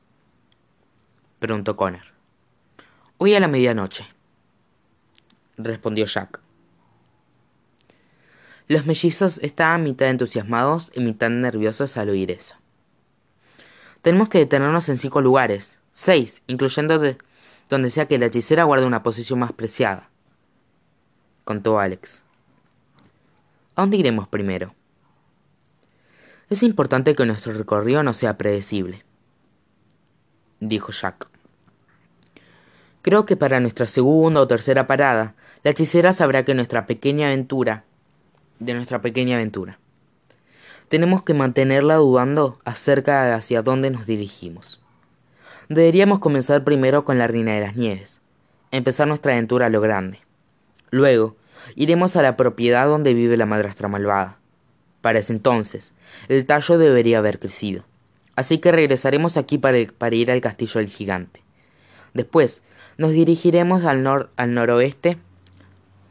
preguntó 1.39 1.75
Connor. 1.75 2.01
Hoy 3.17 3.35
a 3.35 3.39
la 3.39 3.47
medianoche, 3.47 4.05
respondió 5.57 6.05
Jack. 6.05 6.39
Los 8.67 8.85
mellizos 8.85 9.37
estaban 9.39 9.83
mitad 9.83 10.09
entusiasmados 10.09 10.91
y 10.93 10.99
mitad 10.99 11.29
nerviosos 11.29 11.97
al 11.97 12.09
oír 12.09 12.31
eso. 12.31 12.55
Tenemos 14.01 14.29
que 14.29 14.39
detenernos 14.39 14.89
en 14.89 14.97
cinco 14.97 15.21
lugares, 15.21 15.79
seis, 15.93 16.41
incluyendo 16.47 17.01
donde 17.69 17.89
sea 17.89 18.07
que 18.07 18.17
la 18.17 18.27
hechicera 18.27 18.65
guarde 18.65 18.85
una 18.85 19.03
posición 19.03 19.39
más 19.39 19.53
preciada, 19.53 20.09
contó 21.43 21.79
Alex. 21.79 22.23
¿A 23.77 23.83
dónde 23.83 23.97
iremos 23.97 24.27
primero? 24.27 24.73
Es 26.49 26.63
importante 26.63 27.13
que 27.13 27.27
nuestro 27.27 27.53
recorrido 27.53 28.01
no 28.01 28.11
sea 28.11 28.35
predecible, 28.35 29.05
dijo 30.59 30.91
Jack. 30.91 31.29
Creo 33.03 33.27
que 33.27 33.37
para 33.37 33.59
nuestra 33.59 33.85
segunda 33.85 34.41
o 34.41 34.47
tercera 34.47 34.87
parada, 34.87 35.35
la 35.61 35.69
hechicera 35.69 36.11
sabrá 36.11 36.43
que 36.43 36.55
nuestra 36.55 36.87
pequeña 36.87 37.27
aventura, 37.27 37.83
de 38.57 38.73
nuestra 38.73 39.03
pequeña 39.03 39.35
aventura. 39.35 39.77
Tenemos 40.89 41.21
que 41.21 41.35
mantenerla 41.35 41.97
dudando 41.97 42.57
acerca 42.65 43.25
de 43.25 43.33
hacia 43.33 43.61
dónde 43.61 43.91
nos 43.91 44.07
dirigimos. 44.07 44.81
Deberíamos 45.69 46.17
comenzar 46.17 46.63
primero 46.63 47.05
con 47.05 47.19
la 47.19 47.27
Reina 47.27 47.53
de 47.53 47.61
las 47.61 47.75
Nieves, 47.75 48.21
empezar 48.71 49.07
nuestra 49.07 49.33
aventura 49.33 49.67
a 49.67 49.69
lo 49.69 49.81
grande. 49.81 50.19
Luego, 50.89 51.35
iremos 51.75 52.15
a 52.15 52.21
la 52.21 52.37
propiedad 52.37 52.87
donde 52.87 53.13
vive 53.13 53.37
la 53.37 53.45
madrastra 53.45 53.87
malvada. 53.87 54.39
Para 55.01 55.19
ese 55.19 55.33
entonces, 55.33 55.93
el 56.27 56.45
tallo 56.45 56.77
debería 56.77 57.19
haber 57.19 57.39
crecido. 57.39 57.85
Así 58.35 58.59
que 58.59 58.71
regresaremos 58.71 59.37
aquí 59.37 59.57
para, 59.57 59.77
ir 59.79 60.31
al 60.31 60.41
castillo 60.41 60.79
del 60.79 60.89
gigante. 60.89 61.43
Después, 62.13 62.61
nos 62.97 63.11
dirigiremos 63.11 63.83
al, 63.85 64.29
al 64.35 64.53
noroeste 64.53 65.17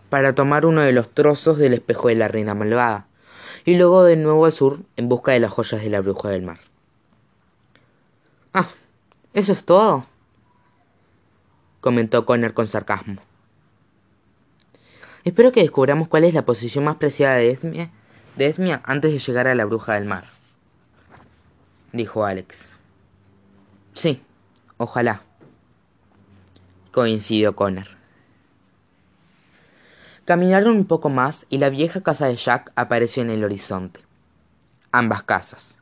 para 0.08 0.34
tomar 0.34 0.66
uno 0.66 0.80
de 0.80 0.92
los 0.92 1.08
trozos 1.10 1.58
del 1.58 1.74
espejo 1.74 2.08
de 2.08 2.14
la 2.14 2.28
reina 2.28 2.54
malvada, 2.54 3.06
y 3.64 3.76
luego 3.76 4.04
de 4.04 4.16
nuevo 4.16 4.44
al 4.44 4.52
sur 4.52 4.80
en 4.96 5.08
busca 5.08 5.32
de 5.32 5.40
las 5.40 5.52
joyas 5.52 5.82
de 5.82 5.90
la 5.90 6.00
bruja 6.00 6.28
del 6.28 6.42
mar. 6.42 6.58
Ah, 8.54 8.68
¿eso 9.34 9.52
es 9.52 9.64
todo? 9.64 10.06
comentó 11.86 12.26
Connor 12.26 12.52
con 12.52 12.66
sarcasmo. 12.66 13.22
Espero 15.26 15.50
que 15.50 15.60
descubramos 15.60 16.06
cuál 16.06 16.22
es 16.22 16.34
la 16.34 16.46
posición 16.46 16.84
más 16.84 16.98
preciada 16.98 17.34
de 17.34 17.50
Esmia, 17.50 18.80
antes 18.84 19.12
de 19.12 19.18
llegar 19.18 19.48
a 19.48 19.56
la 19.56 19.64
bruja 19.64 19.94
del 19.94 20.04
mar, 20.04 20.26
dijo 21.92 22.24
Alex. 22.24 22.76
Sí, 23.92 24.22
ojalá, 24.76 25.22
coincidió 26.92 27.56
Connor. 27.56 27.88
Caminaron 30.24 30.76
un 30.76 30.84
poco 30.84 31.08
más 31.08 31.44
y 31.48 31.58
la 31.58 31.70
vieja 31.70 32.04
casa 32.04 32.28
de 32.28 32.36
Jack 32.36 32.70
apareció 32.76 33.24
en 33.24 33.30
el 33.30 33.42
horizonte. 33.42 33.98
Ambas 34.92 35.24
casas. 35.24 35.76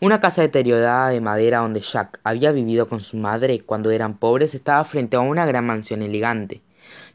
Una 0.00 0.20
casa 0.20 0.42
deteriorada 0.42 1.10
de 1.10 1.20
madera 1.20 1.58
donde 1.58 1.80
Jack 1.80 2.18
había 2.24 2.50
vivido 2.50 2.88
con 2.88 2.98
su 2.98 3.16
madre 3.16 3.60
cuando 3.60 3.92
eran 3.92 4.18
pobres 4.18 4.56
estaba 4.56 4.82
frente 4.82 5.14
a 5.14 5.20
una 5.20 5.46
gran 5.46 5.64
mansión 5.64 6.02
elegante 6.02 6.62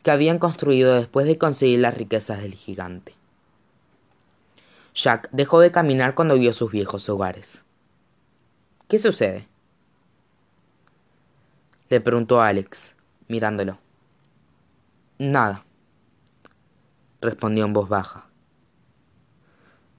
que 0.04 0.12
habían 0.12 0.40
construido 0.40 0.96
después 0.96 1.26
de 1.28 1.38
conseguir 1.38 1.80
las 1.80 1.98
riquezas 1.98 2.42
del 2.42 2.54
gigante. 2.54 3.16
Jack 4.94 5.30
dejó 5.32 5.60
de 5.60 5.72
caminar 5.72 6.16
cuando 6.16 6.36
vio 6.36 6.54
sus 6.54 6.72
viejos 6.72 7.08
hogares. 7.10 7.64
¿Qué 8.88 9.00
sucede? 9.00 9.48
Le 11.90 12.02
preguntó 12.02 12.42
Alex, 12.42 12.96
mirándolo. 13.28 13.80
Nada 15.20 15.64
respondió 17.22 17.66
en 17.66 17.74
voz 17.74 17.90
baja. 17.90 18.26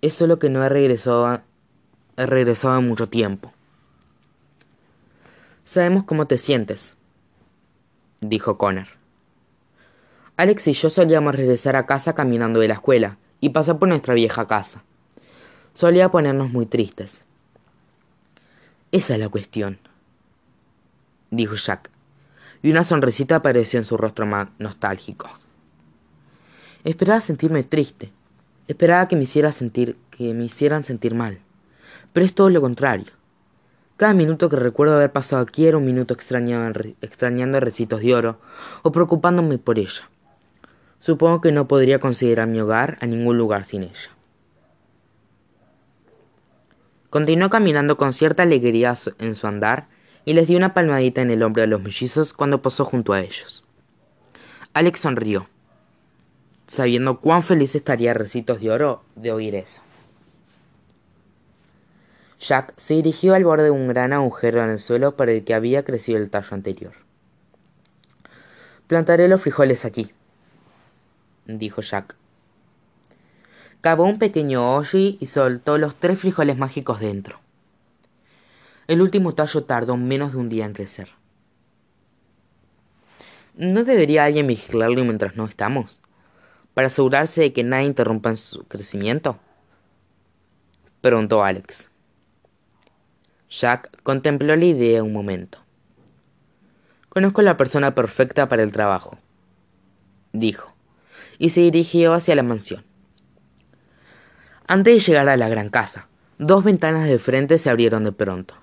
Es 0.00 0.14
solo 0.14 0.38
que 0.38 0.50
no 0.50 0.62
he 0.62 0.68
regresado, 0.68 1.42
he 2.16 2.26
regresado 2.26 2.78
en 2.78 2.88
mucho 2.88 3.08
tiempo. 3.08 3.52
Sabemos 5.64 6.04
cómo 6.04 6.26
te 6.26 6.36
sientes, 6.36 6.96
dijo 8.20 8.56
Connor. 8.56 8.97
Alex 10.38 10.68
y 10.68 10.72
yo 10.72 10.88
solíamos 10.88 11.34
regresar 11.34 11.74
a 11.74 11.84
casa 11.84 12.14
caminando 12.14 12.60
de 12.60 12.68
la 12.68 12.74
escuela 12.74 13.18
y 13.40 13.48
pasar 13.48 13.80
por 13.80 13.88
nuestra 13.88 14.14
vieja 14.14 14.46
casa. 14.46 14.84
Solía 15.74 16.12
ponernos 16.12 16.50
muy 16.50 16.64
tristes. 16.64 17.24
Esa 18.92 19.14
es 19.14 19.20
la 19.20 19.28
cuestión, 19.28 19.80
dijo 21.32 21.56
Jack, 21.56 21.90
y 22.62 22.70
una 22.70 22.84
sonrisita 22.84 23.34
apareció 23.34 23.80
en 23.80 23.84
su 23.84 23.96
rostro 23.96 24.26
más 24.26 24.46
nostálgico. 24.60 25.28
Esperaba 26.84 27.20
sentirme 27.20 27.64
triste. 27.64 28.12
Esperaba 28.68 29.08
que 29.08 29.16
me 29.16 29.24
hiciera 29.24 29.50
sentir, 29.50 29.98
que 30.12 30.34
me 30.34 30.44
hicieran 30.44 30.84
sentir 30.84 31.16
mal. 31.16 31.40
Pero 32.12 32.24
es 32.24 32.32
todo 32.32 32.48
lo 32.48 32.60
contrario. 32.60 33.12
Cada 33.96 34.14
minuto 34.14 34.48
que 34.48 34.54
recuerdo 34.54 34.94
haber 34.94 35.10
pasado 35.10 35.42
aquí 35.42 35.66
era 35.66 35.78
un 35.78 35.84
minuto 35.84 36.14
extrañando 36.14 37.58
recitos 37.58 38.00
de 38.02 38.14
oro 38.14 38.40
o 38.82 38.92
preocupándome 38.92 39.58
por 39.58 39.80
ella. 39.80 40.08
Supongo 41.00 41.40
que 41.40 41.52
no 41.52 41.68
podría 41.68 42.00
considerar 42.00 42.48
mi 42.48 42.60
hogar 42.60 42.98
a 43.00 43.06
ningún 43.06 43.38
lugar 43.38 43.64
sin 43.64 43.84
ella. 43.84 44.10
Continuó 47.10 47.50
caminando 47.50 47.96
con 47.96 48.12
cierta 48.12 48.42
alegría 48.42 48.94
en 49.18 49.34
su 49.34 49.46
andar 49.46 49.88
y 50.24 50.34
les 50.34 50.48
dio 50.48 50.58
una 50.58 50.74
palmadita 50.74 51.22
en 51.22 51.30
el 51.30 51.42
hombro 51.42 51.62
a 51.62 51.66
los 51.66 51.80
mellizos 51.80 52.32
cuando 52.32 52.60
posó 52.60 52.84
junto 52.84 53.12
a 53.12 53.20
ellos. 53.20 53.64
Alex 54.74 55.00
sonrió 55.00 55.48
sabiendo 56.68 57.20
cuán 57.20 57.42
feliz 57.42 57.74
estaría 57.74 58.14
Recitos 58.14 58.60
de 58.60 58.70
Oro 58.70 59.02
de 59.16 59.32
oír 59.32 59.56
eso. 59.56 59.82
Jack 62.38 62.74
se 62.76 62.94
dirigió 62.94 63.34
al 63.34 63.42
borde 63.42 63.64
de 63.64 63.70
un 63.70 63.88
gran 63.88 64.12
agujero 64.12 64.62
en 64.62 64.70
el 64.70 64.78
suelo 64.78 65.16
por 65.16 65.28
el 65.28 65.42
que 65.44 65.54
había 65.54 65.82
crecido 65.82 66.18
el 66.18 66.30
tallo 66.30 66.50
anterior. 66.52 66.92
Plantaré 68.86 69.26
los 69.26 69.40
frijoles 69.40 69.84
aquí, 69.84 70.12
dijo 71.48 71.82
Jack. 71.82 72.14
Cavó 73.80 74.04
un 74.04 74.20
pequeño 74.20 74.76
hoyo 74.76 74.98
y 75.18 75.26
soltó 75.26 75.78
los 75.78 75.96
tres 75.96 76.20
frijoles 76.20 76.56
mágicos 76.56 77.00
dentro. 77.00 77.40
El 78.86 79.02
último 79.02 79.34
tallo 79.34 79.64
tardó 79.64 79.96
menos 79.96 80.32
de 80.32 80.38
un 80.38 80.48
día 80.48 80.64
en 80.64 80.74
crecer. 80.74 81.08
¿No 83.56 83.82
debería 83.82 84.24
alguien 84.24 84.46
vigilarlo 84.46 85.02
mientras 85.02 85.34
no 85.34 85.44
estamos? 85.44 86.02
para 86.78 86.86
asegurarse 86.86 87.40
de 87.40 87.52
que 87.52 87.64
nadie 87.64 87.86
interrumpa 87.86 88.36
su 88.36 88.62
crecimiento? 88.68 89.40
Preguntó 91.00 91.42
Alex. 91.42 91.90
Jack 93.50 94.00
contempló 94.04 94.54
la 94.54 94.64
idea 94.64 95.02
un 95.02 95.12
momento. 95.12 95.58
Conozco 97.08 97.40
a 97.40 97.44
la 97.44 97.56
persona 97.56 97.96
perfecta 97.96 98.48
para 98.48 98.62
el 98.62 98.70
trabajo, 98.70 99.18
dijo, 100.32 100.72
y 101.38 101.50
se 101.50 101.60
dirigió 101.60 102.14
hacia 102.14 102.34
la 102.34 102.42
mansión. 102.42 102.84
Antes 104.66 104.94
de 104.94 105.00
llegar 105.00 105.28
a 105.28 105.36
la 105.36 105.48
gran 105.48 105.70
casa, 105.70 106.08
dos 106.38 106.64
ventanas 106.64 107.08
de 107.08 107.18
frente 107.18 107.58
se 107.58 107.70
abrieron 107.70 108.04
de 108.04 108.12
pronto. 108.12 108.54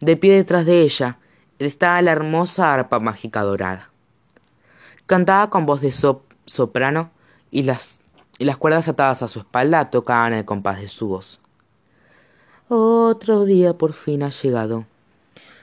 De 0.00 0.16
pie 0.16 0.34
detrás 0.34 0.66
de 0.66 0.82
ella 0.82 1.18
estaba 1.58 2.02
la 2.02 2.12
hermosa 2.12 2.74
arpa 2.74 2.98
mágica 3.00 3.42
dorada. 3.42 3.90
Cantaba 5.06 5.48
con 5.50 5.66
voz 5.66 5.80
de 5.80 5.92
sop 5.92 6.22
soprano 6.46 7.10
y 7.50 7.62
las, 7.62 8.00
y 8.38 8.44
las 8.44 8.56
cuerdas 8.56 8.88
atadas 8.88 9.22
a 9.22 9.28
su 9.28 9.40
espalda 9.40 9.90
tocaban 9.90 10.32
el 10.32 10.44
compás 10.44 10.80
de 10.80 10.88
su 10.88 11.08
voz. 11.08 11.40
Otro 12.68 13.44
día 13.44 13.74
por 13.74 13.92
fin 13.92 14.22
ha 14.22 14.30
llegado. 14.30 14.86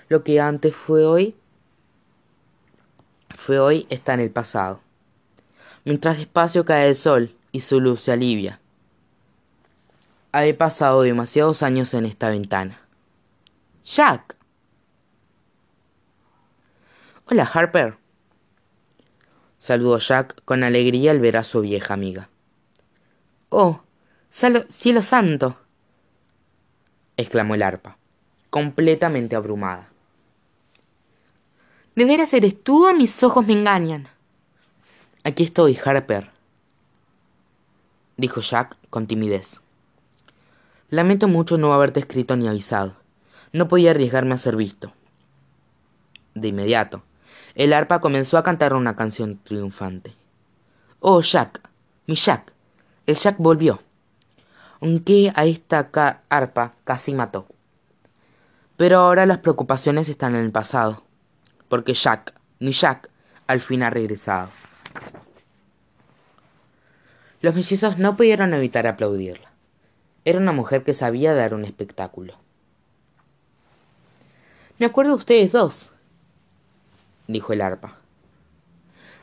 Lo 0.08 0.24
que 0.24 0.40
antes 0.40 0.76
fue 0.76 1.06
hoy, 1.06 1.36
fue 3.36 3.60
hoy 3.60 3.88
está 3.90 4.14
en 4.14 4.22
el 4.22 4.32
pasado. 4.32 4.83
Mientras 5.86 6.18
despacio 6.18 6.66
cae 6.66 6.90
el 6.90 6.96
sol 6.96 7.36
y 7.52 7.62
su 7.62 7.80
luz 7.80 8.02
se 8.02 8.12
alivia. 8.12 8.60
He 10.34 10.54
pasado 10.54 11.02
demasiados 11.02 11.64
años 11.64 11.94
en 11.94 12.06
esta 12.06 12.30
ventana. 12.30 12.80
Jack. 13.84 14.36
Hola, 17.26 17.44
Harper 17.44 17.98
saludó 19.64 19.98
Jack 19.98 20.44
con 20.44 20.62
alegría 20.62 21.12
al 21.12 21.22
ver 21.22 21.38
a 21.38 21.44
su 21.46 21.62
vieja 21.62 21.94
amiga. 21.94 22.28
Oh, 23.48 23.82
cielo 24.30 25.02
santo. 25.02 25.58
exclamó 27.16 27.56
el 27.56 27.64
arpa, 27.64 27.98
completamente 28.50 29.38
abrumada. 29.38 29.88
¿De 31.96 32.04
veras 32.04 32.34
eres 32.34 32.62
tú 32.62 32.90
o 32.90 32.94
mis 32.94 33.24
ojos 33.24 33.48
me 33.48 33.54
engañan? 33.54 34.10
Aquí 35.26 35.44
estoy, 35.44 35.80
Harper, 35.86 36.32
dijo 38.18 38.42
Jack 38.42 38.76
con 38.90 39.08
timidez. 39.08 39.62
Lamento 40.90 41.30
mucho 41.30 41.58
no 41.58 41.74
haberte 41.74 42.02
escrito 42.02 42.36
ni 42.36 42.46
avisado. 42.46 42.98
No 43.54 43.70
podía 43.70 43.92
arriesgarme 43.92 44.34
a 44.34 44.38
ser 44.38 44.58
visto. 44.58 44.92
De 46.36 46.50
inmediato, 46.50 47.04
el 47.56 47.72
arpa 47.72 48.02
comenzó 48.02 48.38
a 48.38 48.44
cantar 48.44 48.74
una 48.74 48.98
canción 48.98 49.40
triunfante. 49.42 50.14
Oh, 51.00 51.22
Jack, 51.22 51.70
mi 52.06 52.16
Jack, 52.16 52.52
el 53.06 53.16
Jack 53.16 53.38
volvió. 53.38 53.82
Aunque 54.82 55.32
a 55.38 55.46
esta 55.46 55.90
arpa 56.28 56.74
casi 56.84 57.14
mató. 57.14 57.48
Pero 58.76 59.00
ahora 59.00 59.26
las 59.26 59.38
preocupaciones 59.38 60.10
están 60.10 60.36
en 60.36 60.44
el 60.44 60.52
pasado, 60.52 61.02
porque 61.70 61.94
Jack, 61.94 62.34
mi 62.60 62.74
Jack, 62.74 63.10
al 63.48 63.62
fin 63.62 63.84
ha 63.84 63.90
regresado. 63.90 64.50
Los 67.44 67.56
mellizos 67.56 67.98
no 67.98 68.16
pudieron 68.16 68.54
evitar 68.54 68.88
aplaudirla. 68.88 69.52
Era 70.24 70.40
una 70.40 70.54
mujer 70.54 70.86
que 70.86 70.94
sabía 70.94 71.34
dar 71.34 71.54
un 71.54 71.66
espectáculo. 71.66 72.36
Me 74.80 74.86
acuerdo 74.86 75.12
de 75.12 75.18
ustedes 75.18 75.52
dos, 75.52 75.92
dijo 77.28 77.52
el 77.52 77.60
arpa. 77.60 77.98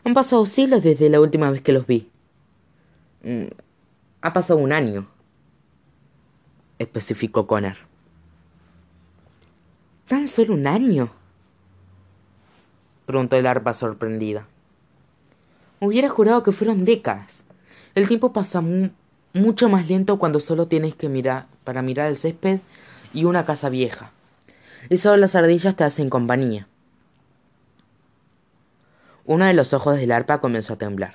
Han 0.05 0.13
pasado 0.13 0.45
siglos 0.45 0.83
desde 0.83 1.09
la 1.09 1.19
última 1.19 1.51
vez 1.51 1.63
que 1.63 1.73
los 1.73 1.87
vi. 1.87 2.11
Mm, 3.23 3.47
ha 4.21 4.33
pasado 4.35 4.59
un 4.59 4.73
año, 4.73 5.09
especificó 6.79 7.47
Connor. 7.47 7.77
¿Tan 10.09 10.29
solo 10.29 10.53
un 10.53 10.67
año? 10.67 11.11
preguntó 13.07 13.37
el 13.37 13.47
arpa 13.47 13.73
sorprendida. 13.73 14.47
Hubiera 15.81 16.11
jurado 16.11 16.43
que 16.43 16.53
fueron 16.53 16.85
décadas. 16.85 17.45
El 17.95 18.07
tiempo 18.07 18.33
pasa 18.33 18.63
mucho 19.33 19.69
más 19.69 19.89
lento 19.89 20.19
cuando 20.19 20.39
solo 20.39 20.69
tienes 20.69 20.95
que 20.95 21.09
mirar 21.09 21.47
para 21.65 21.83
mirar 21.83 22.09
el 22.09 22.17
césped 22.17 22.61
y 23.13 23.25
una 23.25 23.45
casa 23.45 23.69
vieja. 23.69 24.13
Y 24.89 24.99
solo 24.99 25.17
las 25.17 25.35
ardillas 25.35 25.75
te 25.75 25.85
hacen 25.85 26.09
compañía. 26.09 26.69
Uno 29.25 29.45
de 29.45 29.55
los 29.55 29.73
ojos 29.73 29.97
del 29.97 30.13
arpa 30.13 30.41
comenzó 30.41 30.75
a 30.75 30.79
temblar. 30.79 31.15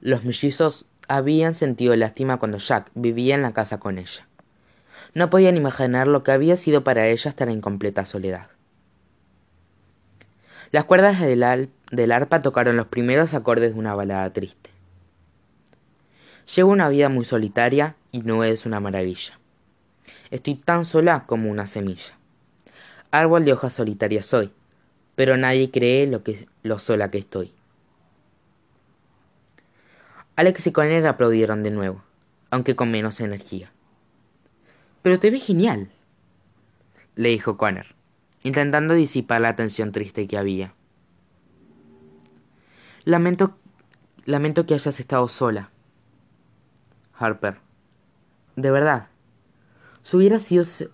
Los 0.00 0.24
mellizos 0.24 0.86
habían 1.08 1.54
sentido 1.54 1.94
lástima 1.96 2.38
cuando 2.38 2.58
Jack 2.58 2.90
vivía 2.94 3.34
en 3.34 3.42
la 3.42 3.52
casa 3.52 3.78
con 3.78 3.98
ella. 3.98 4.26
No 5.14 5.30
podían 5.30 5.56
imaginar 5.56 6.08
lo 6.08 6.24
que 6.24 6.32
había 6.32 6.56
sido 6.56 6.82
para 6.82 7.06
ella 7.06 7.28
estar 7.28 7.48
en 7.48 7.60
completa 7.60 8.04
soledad. 8.04 8.48
Las 10.72 10.84
cuerdas 10.84 11.20
del, 11.20 11.70
del 11.90 12.12
arpa 12.12 12.42
tocaron 12.42 12.76
los 12.76 12.86
primeros 12.86 13.32
acordes 13.34 13.74
de 13.74 13.78
una 13.78 13.94
balada 13.94 14.32
triste. 14.32 14.73
Llevo 16.52 16.70
una 16.70 16.88
vida 16.88 17.08
muy 17.08 17.24
solitaria 17.24 17.96
y 18.12 18.20
no 18.20 18.44
es 18.44 18.66
una 18.66 18.80
maravilla. 18.80 19.38
Estoy 20.30 20.56
tan 20.56 20.84
sola 20.84 21.24
como 21.26 21.50
una 21.50 21.66
semilla. 21.66 22.18
Árbol 23.10 23.44
de 23.44 23.52
hojas 23.52 23.72
solitarias 23.72 24.26
soy, 24.26 24.52
pero 25.14 25.36
nadie 25.36 25.70
cree 25.70 26.06
lo, 26.06 26.22
que, 26.22 26.46
lo 26.62 26.78
sola 26.78 27.10
que 27.10 27.18
estoy. 27.18 27.52
Alex 30.36 30.66
y 30.66 30.72
Conner 30.72 31.06
aplaudieron 31.06 31.62
de 31.62 31.70
nuevo, 31.70 32.02
aunque 32.50 32.74
con 32.74 32.90
menos 32.90 33.20
energía. 33.20 33.70
Pero 35.02 35.20
te 35.20 35.30
ves 35.30 35.44
genial, 35.44 35.90
le 37.14 37.28
dijo 37.28 37.56
Connor, 37.56 37.86
intentando 38.42 38.94
disipar 38.94 39.40
la 39.40 39.54
tensión 39.54 39.92
triste 39.92 40.26
que 40.26 40.36
había. 40.36 40.74
Lamento, 43.04 43.56
lamento 44.24 44.66
que 44.66 44.74
hayas 44.74 44.98
estado 44.98 45.28
sola. 45.28 45.70
Harper. 47.18 47.58
De 48.56 48.70
verdad. 48.70 49.08
Si 50.02 50.16
hubiera 50.16 50.38
sido, 50.38 50.64
si 50.64 50.88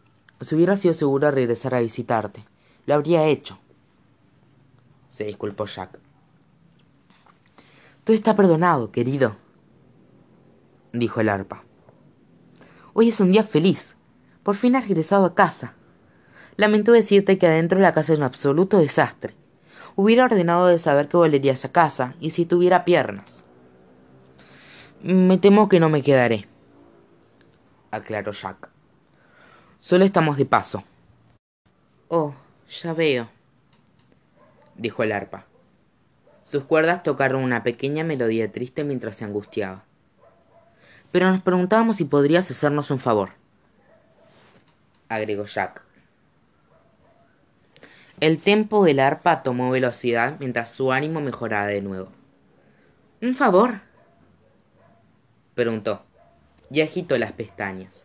hubiera 0.52 0.76
sido 0.76 0.94
seguro 0.94 1.26
de 1.26 1.32
regresar 1.32 1.74
a 1.74 1.80
visitarte, 1.80 2.44
lo 2.86 2.94
habría 2.94 3.26
hecho. 3.26 3.58
Se 5.08 5.24
disculpó 5.24 5.66
Jack. 5.66 5.98
Todo 8.04 8.14
está 8.14 8.36
perdonado, 8.36 8.92
querido, 8.92 9.36
dijo 10.92 11.20
el 11.20 11.28
arpa. 11.28 11.64
Hoy 12.92 13.08
es 13.08 13.20
un 13.20 13.32
día 13.32 13.44
feliz. 13.44 13.96
Por 14.42 14.54
fin 14.54 14.74
has 14.76 14.88
regresado 14.88 15.24
a 15.24 15.34
casa. 15.34 15.74
Lamento 16.56 16.92
decirte 16.92 17.38
que 17.38 17.46
adentro 17.46 17.78
de 17.78 17.82
la 17.82 17.92
casa 17.92 18.12
es 18.12 18.18
un 18.18 18.24
absoluto 18.24 18.78
desastre. 18.78 19.34
Hubiera 19.96 20.24
ordenado 20.24 20.66
de 20.66 20.78
saber 20.78 21.08
que 21.08 21.16
volverías 21.16 21.64
a 21.64 21.72
casa 21.72 22.14
y 22.20 22.30
si 22.30 22.46
tuviera 22.46 22.84
piernas. 22.84 23.44
Me 25.02 25.38
temo 25.38 25.70
que 25.70 25.80
no 25.80 25.88
me 25.88 26.02
quedaré, 26.02 26.46
aclaró 27.90 28.32
Jack. 28.32 28.68
Solo 29.80 30.04
estamos 30.04 30.36
de 30.36 30.44
paso. 30.44 30.84
Oh, 32.08 32.34
ya 32.68 32.92
veo, 32.92 33.30
dijo 34.76 35.02
el 35.02 35.12
arpa. 35.12 35.46
Sus 36.44 36.64
cuerdas 36.64 37.02
tocaron 37.02 37.42
una 37.42 37.62
pequeña 37.62 38.04
melodía 38.04 38.52
triste 38.52 38.84
mientras 38.84 39.16
se 39.16 39.24
angustiaba. 39.24 39.84
Pero 41.12 41.30
nos 41.30 41.40
preguntábamos 41.40 41.96
si 41.96 42.04
podrías 42.04 42.50
hacernos 42.50 42.90
un 42.90 42.98
favor, 42.98 43.30
agregó 45.08 45.46
Jack. 45.46 45.82
El 48.20 48.38
tempo 48.38 48.84
del 48.84 49.00
arpa 49.00 49.42
tomó 49.42 49.70
velocidad 49.70 50.36
mientras 50.40 50.70
su 50.70 50.92
ánimo 50.92 51.22
mejoraba 51.22 51.68
de 51.68 51.80
nuevo. 51.80 52.10
¿Un 53.22 53.34
favor? 53.34 53.88
Preguntó, 55.54 56.04
y 56.70 56.80
agitó 56.80 57.18
las 57.18 57.32
pestañas. 57.32 58.04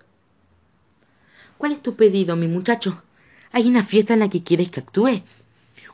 ¿Cuál 1.57 1.71
es 1.71 1.81
tu 1.81 1.95
pedido, 1.95 2.35
mi 2.35 2.47
muchacho? 2.47 3.03
¿Hay 3.51 3.67
una 3.67 3.83
fiesta 3.83 4.13
en 4.13 4.19
la 4.19 4.29
que 4.29 4.43
quieres 4.43 4.71
que 4.71 4.81
actúe? 4.81 5.23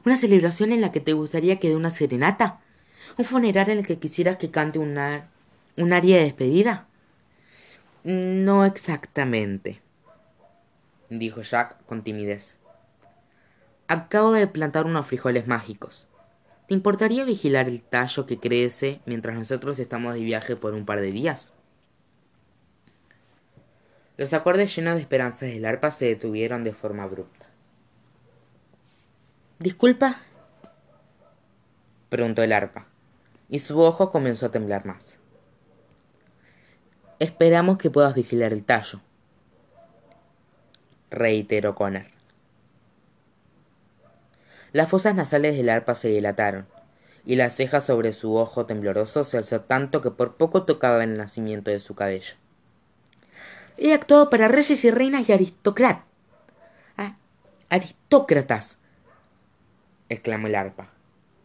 ¿Una 0.03 0.17
celebración 0.17 0.71
en 0.71 0.81
la 0.81 0.91
que 0.91 0.99
te 0.99 1.13
gustaría 1.13 1.59
que 1.59 1.69
dé 1.69 1.75
una 1.75 1.91
serenata? 1.91 2.59
¿Un 3.17 3.25
funeral 3.25 3.69
en 3.69 3.79
el 3.79 3.87
que 3.87 3.99
quisieras 3.99 4.37
que 4.37 4.49
cante 4.49 4.79
una, 4.79 5.29
un 5.77 5.93
aria 5.93 6.17
de 6.17 6.23
despedida? 6.23 6.87
No 8.03 8.65
exactamente, 8.65 9.79
dijo 11.09 11.41
Jack 11.41 11.85
con 11.85 12.03
timidez. 12.03 12.57
Acabo 13.87 14.31
de 14.31 14.47
plantar 14.47 14.85
unos 14.85 15.05
frijoles 15.05 15.45
mágicos. 15.45 16.07
¿Te 16.71 16.75
importaría 16.75 17.25
vigilar 17.25 17.67
el 17.67 17.81
tallo 17.81 18.25
que 18.25 18.39
crece 18.39 19.01
mientras 19.05 19.35
nosotros 19.35 19.77
estamos 19.77 20.13
de 20.13 20.21
viaje 20.21 20.55
por 20.55 20.73
un 20.73 20.85
par 20.85 21.01
de 21.01 21.11
días? 21.11 21.51
Los 24.15 24.31
acordes 24.31 24.73
llenos 24.73 24.95
de 24.95 25.01
esperanzas 25.01 25.49
del 25.49 25.65
arpa 25.65 25.91
se 25.91 26.05
detuvieron 26.05 26.63
de 26.63 26.71
forma 26.71 27.03
abrupta. 27.03 27.45
¿Disculpa? 29.59 30.15
preguntó 32.07 32.41
el 32.41 32.53
arpa, 32.53 32.87
y 33.49 33.59
su 33.59 33.77
ojo 33.81 34.09
comenzó 34.09 34.45
a 34.45 34.51
temblar 34.51 34.85
más. 34.85 35.19
Esperamos 37.19 37.79
que 37.79 37.89
puedas 37.89 38.15
vigilar 38.15 38.53
el 38.53 38.63
tallo, 38.63 39.01
reiteró 41.09 41.75
Connor. 41.75 42.20
Las 44.73 44.89
fosas 44.89 45.15
nasales 45.15 45.57
del 45.57 45.69
arpa 45.69 45.95
se 45.95 46.07
dilataron, 46.07 46.65
y 47.25 47.35
la 47.35 47.49
ceja 47.49 47.81
sobre 47.81 48.13
su 48.13 48.35
ojo 48.35 48.65
tembloroso 48.65 49.23
se 49.23 49.37
alzó 49.37 49.61
tanto 49.61 50.01
que 50.01 50.11
por 50.11 50.35
poco 50.37 50.63
tocaba 50.63 51.03
el 51.03 51.17
nacimiento 51.17 51.71
de 51.71 51.79
su 51.79 51.93
cabello. 51.93 52.35
He 53.77 53.93
actuado 53.93 54.29
para 54.29 54.47
reyes 54.47 54.83
y 54.85 54.91
reinas 54.91 55.27
y 55.27 55.33
aristócratas. 55.33 56.05
Ah, 56.97 57.17
aristócratas, 57.69 58.77
exclamó 60.07 60.47
el 60.47 60.55
arpa, 60.55 60.89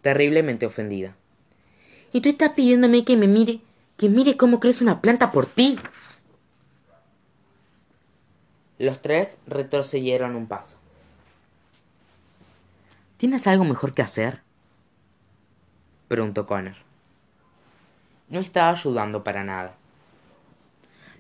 terriblemente 0.03 0.67
ofendida. 0.67 1.17
¿Y 2.13 2.21
tú 2.21 2.29
estás 2.29 2.51
pidiéndome 2.51 3.05
que 3.05 3.17
me 3.17 3.27
mire, 3.27 3.61
que 3.97 4.09
mire 4.09 4.37
cómo 4.37 4.61
crece 4.61 4.85
una 4.85 5.01
planta 5.01 5.33
por 5.33 5.47
ti? 5.47 5.79
Los 8.79 9.03
tres 9.03 9.39
retrocedieron 9.47 10.37
un 10.37 10.47
paso. 10.47 10.79
¿Tienes 13.17 13.47
algo 13.47 13.65
mejor 13.65 13.95
que 13.95 14.03
hacer? 14.03 14.43
preguntó 16.09 16.47
Connor. 16.47 16.77
No 18.29 18.41
estaba 18.41 18.71
ayudando 18.71 19.25
para 19.25 19.45
nada. 19.45 19.75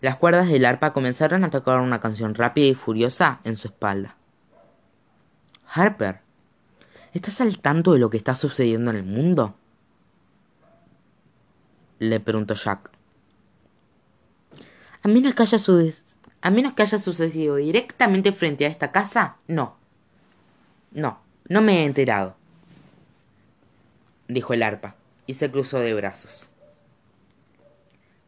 Las 0.00 0.16
cuerdas 0.16 0.48
del 0.48 0.64
arpa 0.66 0.92
comenzaron 0.92 1.44
a 1.44 1.50
tocar 1.50 1.80
una 1.80 2.00
canción 2.00 2.34
rápida 2.34 2.66
y 2.66 2.74
furiosa 2.74 3.40
en 3.44 3.56
su 3.56 3.68
espalda. 3.68 4.16
Harper, 5.68 6.20
¿Estás 7.16 7.40
al 7.40 7.58
tanto 7.60 7.94
de 7.94 7.98
lo 7.98 8.10
que 8.10 8.18
está 8.18 8.34
sucediendo 8.34 8.90
en 8.90 8.98
el 8.98 9.02
mundo? 9.02 9.54
Le 11.98 12.20
preguntó 12.20 12.52
Jack. 12.52 12.90
A 15.02 15.08
menos 15.08 15.32
que 15.32 15.42
haya, 15.42 15.56
a 16.42 16.50
menos 16.50 16.74
que 16.74 16.82
haya 16.82 16.98
sucedido 16.98 17.56
directamente 17.56 18.32
frente 18.32 18.66
a 18.66 18.68
esta 18.68 18.92
casa, 18.92 19.38
no. 19.48 19.78
No, 20.90 21.18
no 21.48 21.62
me 21.62 21.80
he 21.80 21.84
enterado. 21.84 22.36
Dijo 24.28 24.54
el 24.54 24.62
arpa, 24.62 24.96
y 25.26 25.34
se 25.34 25.50
cruzó 25.50 25.80
de 25.80 25.94
brazos. 25.94 26.50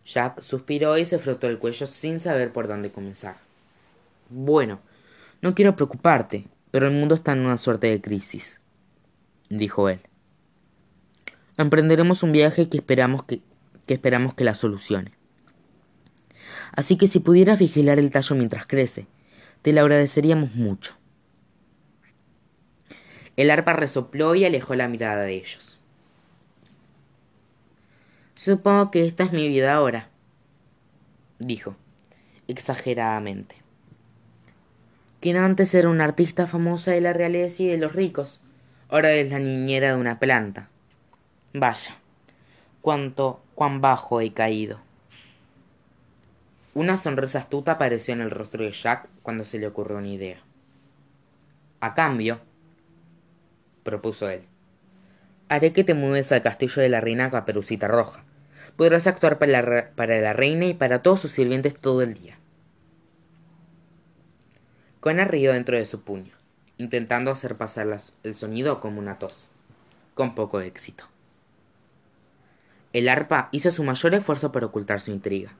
Jack 0.07 0.41
suspiró 0.41 0.97
y 0.97 1.05
se 1.05 1.19
frotó 1.19 1.49
el 1.49 1.59
cuello 1.59 1.87
sin 1.87 2.21
saber 2.21 2.53
por 2.53 2.69
dónde 2.69 2.91
comenzar. 2.91 3.37
Bueno, 4.31 4.81
no 5.43 5.55
quiero 5.55 5.77
preocuparte, 5.77 6.47
pero 6.71 6.87
el 6.87 6.95
mundo 6.95 7.15
está 7.15 7.33
en 7.33 7.41
una 7.41 7.59
suerte 7.59 7.89
de 7.89 8.01
crisis 8.01 8.61
dijo 9.49 9.89
él. 9.89 10.01
Emprenderemos 11.57 12.23
un 12.23 12.33
viaje 12.33 12.69
que 12.69 12.79
esperamos 12.79 13.25
que, 13.25 13.41
que 13.87 13.95
esperamos 13.95 14.35
que 14.35 14.45
la 14.45 14.55
solucione. 14.55 15.13
Así 16.73 16.97
que 16.97 17.09
si 17.09 17.21
pudieras 17.21 17.59
vigilar 17.59 17.99
el 17.99 18.11
tallo 18.11 18.37
mientras 18.37 18.67
crece, 18.67 19.07
te 19.63 19.73
lo 19.73 19.81
agradeceríamos 19.81 20.55
mucho. 20.55 20.95
El 23.39 23.51
arpa 23.51 23.73
resopló 23.73 24.35
y 24.35 24.45
alejó 24.45 24.75
la 24.75 24.89
mirada 24.89 25.23
de 25.23 25.37
ellos. 25.37 25.79
Supongo 28.35 28.91
que 28.91 29.07
esta 29.07 29.25
es 29.25 29.33
mi 29.33 29.49
vida 29.49 29.75
ahora, 29.75 30.11
dijo, 31.39 31.77
exageradamente. 32.49 33.57
Quien 35.21 35.37
antes 35.37 35.73
era 35.75 35.89
una 35.89 36.05
artista 36.05 36.47
famosa 36.47 36.91
de 36.91 37.01
la 37.01 37.13
realeza 37.13 37.63
y 37.63 37.69
de 37.69 37.79
los 37.79 37.95
ricos, 37.95 38.43
Ahora 38.91 39.13
es 39.13 39.31
la 39.31 39.39
niñera 39.39 39.91
de 39.91 40.01
una 40.01 40.19
planta. 40.19 40.71
Vaya, 41.53 41.95
cuánto, 42.81 43.43
cuán 43.55 43.83
bajo 43.83 44.23
he 44.23 44.33
caído. 44.33 44.81
Una 46.73 46.97
sonrisa 46.97 47.41
astuta 47.41 47.73
apareció 47.73 48.15
en 48.15 48.23
el 48.23 48.31
rostro 48.31 48.65
de 48.65 48.73
Jack 48.73 49.11
cuando 49.23 49.45
se 49.45 49.59
le 49.59 49.67
ocurrió 49.67 49.99
una 49.99 50.09
idea. 50.09 50.39
A 51.81 51.93
cambio, 51.93 52.41
propuso 53.91 54.29
él, 54.29 54.43
haré 55.49 55.73
que 55.73 55.85
te 55.85 55.95
mudes 55.95 56.31
al 56.33 56.43
castillo 56.43 56.83
de 56.83 56.89
la 56.89 57.01
reina 57.01 57.31
Caperucita 57.31 57.89
Roja. 57.89 58.25
Podrás 58.77 59.07
actuar 59.07 59.39
para 59.39 59.63
la, 59.63 59.91
para 59.97 60.21
la 60.21 60.33
reina 60.33 60.67
y 60.67 60.75
para 60.75 61.03
todos 61.03 61.21
sus 61.21 61.33
sirvientes 61.33 61.75
todo 61.75 62.03
el 62.03 62.15
día. 62.15 62.39
Cona 65.01 65.25
rió 65.25 65.53
dentro 65.53 65.77
de 65.77 65.87
su 65.87 66.03
puño 66.03 66.39
intentando 66.79 67.33
hacer 67.33 67.57
pasar 67.57 67.89
el 68.23 68.35
sonido 68.35 68.81
como 68.81 69.01
una 69.01 69.19
tos, 69.19 69.51
con 70.15 70.35
poco 70.35 70.61
éxito. 70.61 71.05
El 72.93 73.09
arpa 73.09 73.49
hizo 73.53 73.71
su 73.71 73.85
mayor 73.85 74.15
esfuerzo 74.15 74.53
para 74.53 74.67
ocultar 74.67 75.01
su 75.01 75.11
intriga, 75.11 75.53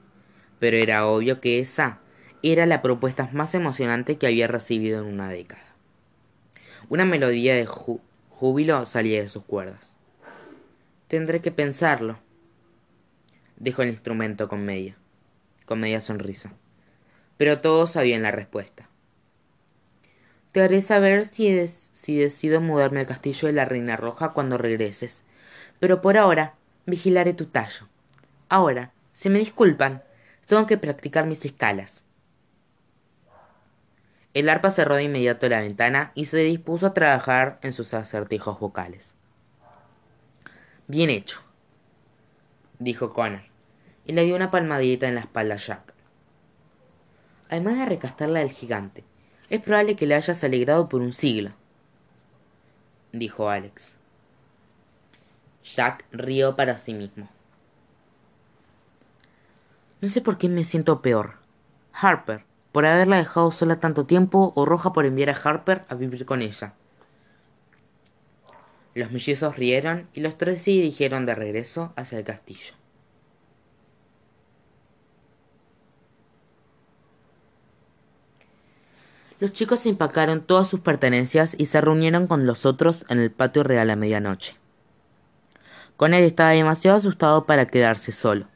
pero 0.59 0.77
era 0.77 1.05
obvio 1.05 1.41
que 1.41 1.59
esa 1.59 1.99
era 2.41 2.65
la 2.65 2.81
propuesta 2.81 3.29
más 3.33 3.53
emocionante 3.53 4.17
que 4.17 4.27
había 4.27 4.47
recibido 4.47 5.01
en 5.01 5.13
una 5.13 5.29
década. 5.29 5.61
Una 6.87 7.05
melodía 7.05 7.53
de 7.53 7.67
júbilo 8.39 8.85
salía 8.85 9.21
de 9.21 9.27
sus 9.27 9.43
cuerdas. 9.43 9.97
Tendré 11.09 11.41
que 11.41 11.51
pensarlo, 11.51 12.19
dijo 13.57 13.81
el 13.81 13.89
instrumento 13.89 14.47
con 14.47 14.63
media, 14.63 14.95
con 15.65 15.81
media 15.81 15.99
sonrisa. 15.99 16.53
Pero 17.35 17.59
todos 17.59 17.91
sabían 17.91 18.21
la 18.21 18.31
respuesta. 18.31 18.87
Te 20.53 20.61
haré 20.61 20.81
saber 20.81 21.25
si, 21.25 21.67
si 21.67 22.15
decido 22.15 22.61
mudarme 22.61 23.01
al 23.01 23.07
castillo 23.07 23.47
de 23.47 23.53
la 23.53 23.65
Reina 23.65 23.97
Roja 23.97 24.29
cuando 24.29 24.57
regreses. 24.57 25.23
Pero 25.81 26.01
por 26.01 26.15
ahora 26.15 26.55
vigilaré 26.85 27.33
tu 27.33 27.47
tallo. 27.47 27.89
Ahora, 28.47 28.93
si 29.13 29.29
me 29.29 29.39
disculpan, 29.39 30.01
tengo 30.47 30.65
que 30.65 30.77
practicar 30.77 31.25
mis 31.25 31.43
escalas. 31.43 32.05
El 34.39 34.47
arpa 34.47 34.71
cerró 34.71 34.95
de 34.95 35.03
inmediato 35.03 35.49
la 35.49 35.59
ventana 35.59 36.13
y 36.15 36.23
se 36.23 36.37
dispuso 36.37 36.87
a 36.87 36.93
trabajar 36.93 37.59
en 37.61 37.73
sus 37.73 37.93
acertijos 37.93 38.57
vocales. 38.57 39.13
Bien 40.87 41.09
hecho, 41.09 41.41
dijo 42.79 43.11
Connor, 43.13 43.41
y 44.05 44.13
le 44.13 44.23
dio 44.23 44.37
una 44.37 44.49
palmadita 44.49 45.09
en 45.09 45.15
la 45.15 45.21
espalda 45.21 45.55
a 45.55 45.57
Jack. 45.57 45.93
Además 47.49 47.79
de 47.79 47.85
recastarla 47.87 48.39
del 48.39 48.53
gigante, 48.53 49.03
es 49.49 49.61
probable 49.61 49.97
que 49.97 50.07
le 50.07 50.15
hayas 50.15 50.41
alegrado 50.41 50.87
por 50.87 51.01
un 51.01 51.11
siglo, 51.11 51.51
dijo 53.11 53.49
Alex. 53.49 53.97
Jack 55.65 56.05
rió 56.13 56.55
para 56.55 56.77
sí 56.77 56.93
mismo. 56.93 57.27
No 59.99 60.07
sé 60.07 60.21
por 60.21 60.37
qué 60.37 60.47
me 60.47 60.63
siento 60.63 61.01
peor. 61.01 61.33
Harper, 61.91 62.45
por 62.71 62.85
haberla 62.85 63.17
dejado 63.17 63.51
sola 63.51 63.79
tanto 63.79 64.05
tiempo, 64.05 64.53
o 64.55 64.65
Roja 64.65 64.93
por 64.93 65.05
enviar 65.05 65.29
a 65.29 65.33
Harper 65.33 65.85
a 65.89 65.95
vivir 65.95 66.25
con 66.25 66.41
ella. 66.41 66.73
Los 68.95 69.11
mellizos 69.11 69.55
rieron 69.55 70.07
y 70.13 70.21
los 70.21 70.37
tres 70.37 70.61
se 70.61 70.71
dirigieron 70.71 71.25
de 71.25 71.35
regreso 71.35 71.93
hacia 71.95 72.17
el 72.17 72.23
castillo. 72.23 72.73
Los 79.39 79.53
chicos 79.53 79.85
empacaron 79.85 80.41
todas 80.41 80.67
sus 80.67 80.81
pertenencias 80.81 81.55
y 81.57 81.67
se 81.67 81.79
reunieron 81.79 82.27
con 82.27 82.45
los 82.45 82.65
otros 82.65 83.05
en 83.09 83.19
el 83.19 83.31
patio 83.31 83.63
real 83.63 83.89
a 83.89 83.95
medianoche. 83.95 84.55
Con 85.95 86.13
él 86.13 86.23
estaba 86.23 86.49
demasiado 86.49 86.97
asustado 86.97 87.45
para 87.45 87.67
quedarse 87.67 88.11
solo 88.11 88.47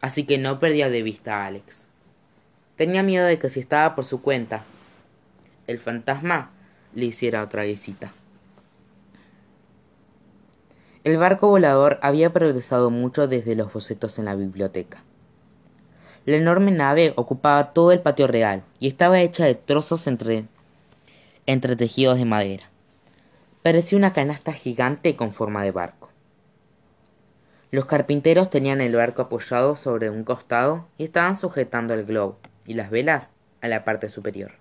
así 0.00 0.24
que 0.24 0.38
no 0.38 0.58
perdía 0.58 0.88
de 0.90 1.02
vista 1.02 1.42
a 1.42 1.46
Alex. 1.46 1.86
Tenía 2.80 3.02
miedo 3.02 3.26
de 3.26 3.38
que 3.38 3.50
si 3.50 3.60
estaba 3.60 3.94
por 3.94 4.06
su 4.06 4.22
cuenta, 4.22 4.64
el 5.66 5.80
fantasma 5.80 6.50
le 6.94 7.04
hiciera 7.04 7.42
otra 7.42 7.64
visita. 7.64 8.10
El 11.04 11.18
barco 11.18 11.48
volador 11.48 11.98
había 12.00 12.32
progresado 12.32 12.88
mucho 12.88 13.28
desde 13.28 13.54
los 13.54 13.70
bocetos 13.70 14.18
en 14.18 14.24
la 14.24 14.34
biblioteca. 14.34 15.02
La 16.24 16.36
enorme 16.36 16.70
nave 16.70 17.12
ocupaba 17.16 17.74
todo 17.74 17.92
el 17.92 18.00
patio 18.00 18.26
real 18.26 18.62
y 18.78 18.88
estaba 18.88 19.20
hecha 19.20 19.44
de 19.44 19.56
trozos 19.56 20.06
entre, 20.06 20.46
entretejidos 21.44 22.16
de 22.16 22.24
madera. 22.24 22.70
Parecía 23.62 23.98
una 23.98 24.14
canasta 24.14 24.54
gigante 24.54 25.16
con 25.16 25.32
forma 25.32 25.62
de 25.64 25.72
barco. 25.72 26.08
Los 27.72 27.84
carpinteros 27.84 28.48
tenían 28.48 28.80
el 28.80 28.96
barco 28.96 29.20
apoyado 29.20 29.76
sobre 29.76 30.08
un 30.08 30.24
costado 30.24 30.88
y 30.96 31.04
estaban 31.04 31.36
sujetando 31.36 31.92
el 31.92 32.06
globo 32.06 32.38
y 32.66 32.74
las 32.74 32.90
velas 32.90 33.30
a 33.60 33.68
la 33.68 33.84
parte 33.84 34.08
superior. 34.08 34.52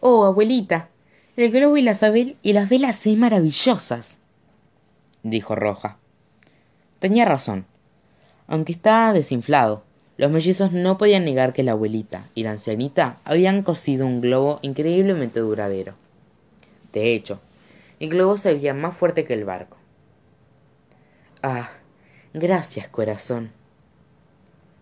Oh, 0.00 0.24
abuelita, 0.24 0.88
el 1.36 1.50
globo 1.50 1.76
y 1.76 1.82
las, 1.82 2.02
y 2.42 2.52
las 2.52 2.68
velas 2.68 2.96
son 2.96 3.18
maravillosas, 3.18 4.18
dijo 5.22 5.54
Roja. 5.54 5.98
Tenía 6.98 7.24
razón. 7.24 7.66
Aunque 8.46 8.72
estaba 8.72 9.12
desinflado, 9.12 9.84
los 10.16 10.30
mellizos 10.30 10.72
no 10.72 10.98
podían 10.98 11.24
negar 11.24 11.52
que 11.52 11.62
la 11.62 11.72
abuelita 11.72 12.28
y 12.34 12.42
la 12.42 12.50
ancianita 12.50 13.20
habían 13.24 13.62
cosido 13.62 14.06
un 14.06 14.20
globo 14.20 14.58
increíblemente 14.62 15.40
duradero. 15.40 15.94
De 16.92 17.14
hecho, 17.14 17.40
el 18.00 18.10
globo 18.10 18.36
se 18.36 18.52
veía 18.52 18.74
más 18.74 18.96
fuerte 18.96 19.24
que 19.24 19.34
el 19.34 19.44
barco. 19.44 19.76
Ah, 21.42 21.70
gracias, 22.34 22.88
corazón, 22.88 23.52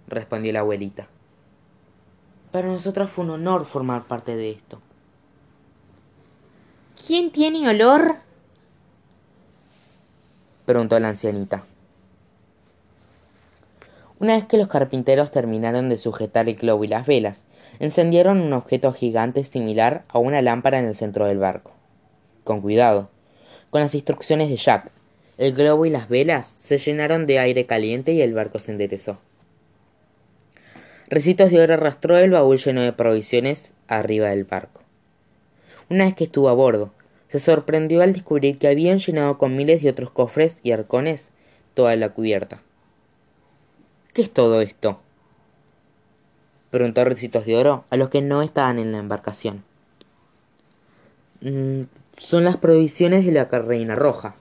respondió 0.08 0.52
la 0.52 0.60
abuelita. 0.60 1.08
Para 2.52 2.68
nosotros 2.68 3.10
fue 3.10 3.24
un 3.24 3.30
honor 3.30 3.66
formar 3.66 4.06
parte 4.06 4.36
de 4.36 4.50
esto. 4.50 4.80
¿Quién 7.06 7.30
tiene 7.30 7.68
olor? 7.68 8.16
preguntó 10.66 10.98
la 10.98 11.08
ancianita. 11.08 11.64
Una 14.18 14.34
vez 14.34 14.46
que 14.46 14.58
los 14.58 14.68
carpinteros 14.68 15.30
terminaron 15.30 15.88
de 15.88 15.98
sujetar 15.98 16.48
el 16.48 16.56
globo 16.56 16.84
y 16.84 16.88
las 16.88 17.06
velas, 17.06 17.46
encendieron 17.78 18.40
un 18.40 18.52
objeto 18.52 18.92
gigante 18.92 19.44
similar 19.44 20.04
a 20.08 20.18
una 20.18 20.42
lámpara 20.42 20.78
en 20.78 20.86
el 20.86 20.96
centro 20.96 21.26
del 21.26 21.38
barco 21.38 21.78
con 22.48 22.62
cuidado. 22.62 23.10
Con 23.68 23.82
las 23.82 23.94
instrucciones 23.94 24.48
de 24.48 24.56
Jack, 24.56 24.90
el 25.36 25.52
globo 25.52 25.84
y 25.84 25.90
las 25.90 26.08
velas 26.08 26.54
se 26.56 26.78
llenaron 26.78 27.26
de 27.26 27.38
aire 27.38 27.66
caliente 27.66 28.12
y 28.12 28.22
el 28.22 28.32
barco 28.32 28.58
se 28.58 28.72
enderezó. 28.72 29.18
Recitos 31.10 31.50
de 31.50 31.62
oro 31.62 31.72
arrastró 31.72 32.18
el 32.18 32.30
baúl 32.30 32.58
lleno 32.58 32.82
de 32.82 32.92
provisiones 32.92 33.72
arriba 33.86 34.28
del 34.28 34.44
barco. 34.44 34.82
Una 35.88 36.04
vez 36.04 36.14
que 36.14 36.24
estuvo 36.24 36.50
a 36.50 36.52
bordo, 36.52 36.92
se 37.30 37.38
sorprendió 37.38 38.02
al 38.02 38.12
descubrir 38.12 38.58
que 38.58 38.68
habían 38.68 38.98
llenado 38.98 39.38
con 39.38 39.56
miles 39.56 39.82
de 39.82 39.88
otros 39.88 40.10
cofres 40.10 40.58
y 40.62 40.72
arcones 40.72 41.30
toda 41.72 41.96
la 41.96 42.10
cubierta. 42.10 42.60
¿Qué 44.12 44.20
es 44.20 44.30
todo 44.30 44.60
esto? 44.60 45.00
preguntó 46.70 47.02
Recitos 47.06 47.46
de 47.46 47.56
Oro 47.56 47.84
a 47.88 47.96
los 47.96 48.10
que 48.10 48.20
no 48.20 48.42
estaban 48.42 48.78
en 48.78 48.92
la 48.92 48.98
embarcación. 48.98 49.64
Mm, 51.40 51.84
son 52.18 52.44
las 52.44 52.58
provisiones 52.58 53.24
de 53.24 53.32
la 53.32 53.44
reina 53.44 53.94
roja, 53.94 54.34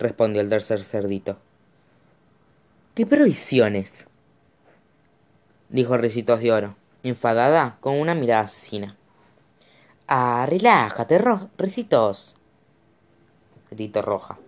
respondió 0.00 0.40
el 0.40 0.48
tercer 0.48 0.82
cerdito. 0.82 1.38
¿Qué 2.96 3.06
provisiones? 3.06 4.06
Dijo 5.68 5.96
Ricitos 5.96 6.40
de 6.40 6.52
Oro, 6.52 6.76
enfadada 7.02 7.78
con 7.80 7.98
una 7.98 8.14
mirada 8.14 8.42
asesina. 8.42 8.96
Ah, 10.08 10.46
relájate, 10.48 11.20
Ricitos, 11.58 12.34
gritó 13.70 14.02
Roja. 14.02 14.38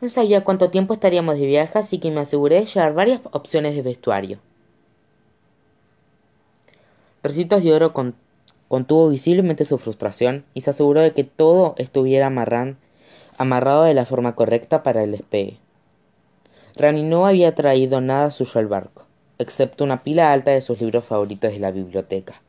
No 0.00 0.08
sabía 0.08 0.44
cuánto 0.44 0.70
tiempo 0.70 0.94
estaríamos 0.94 1.38
de 1.38 1.46
viaje, 1.46 1.78
así 1.78 1.98
que 1.98 2.10
me 2.10 2.20
aseguré 2.20 2.60
de 2.60 2.66
llevar 2.66 2.94
varias 2.94 3.20
opciones 3.30 3.74
de 3.74 3.82
vestuario. 3.82 4.38
Ricitos 7.22 7.62
de 7.62 7.72
Oro 7.72 7.92
con 7.92 8.16
Contuvo 8.72 9.10
visiblemente 9.10 9.66
su 9.66 9.76
frustración 9.76 10.46
y 10.54 10.62
se 10.62 10.70
aseguró 10.70 11.02
de 11.02 11.12
que 11.12 11.24
todo 11.24 11.74
estuviera 11.76 12.28
amarrado 12.28 13.82
de 13.82 13.92
la 13.92 14.06
forma 14.06 14.34
correcta 14.34 14.82
para 14.82 15.04
el 15.04 15.12
despegue. 15.12 15.58
Rani 16.76 17.02
no 17.02 17.26
había 17.26 17.54
traído 17.54 18.00
nada 18.00 18.30
suyo 18.30 18.58
al 18.58 18.68
barco, 18.68 19.04
excepto 19.42 19.84
una 19.84 20.02
pila 20.02 20.32
alta 20.32 20.50
de 20.52 20.60
sus 20.60 20.80
libros 20.80 21.04
favoritos 21.04 21.52
de 21.52 21.58
la 21.58 21.70
biblioteca. 21.70 22.40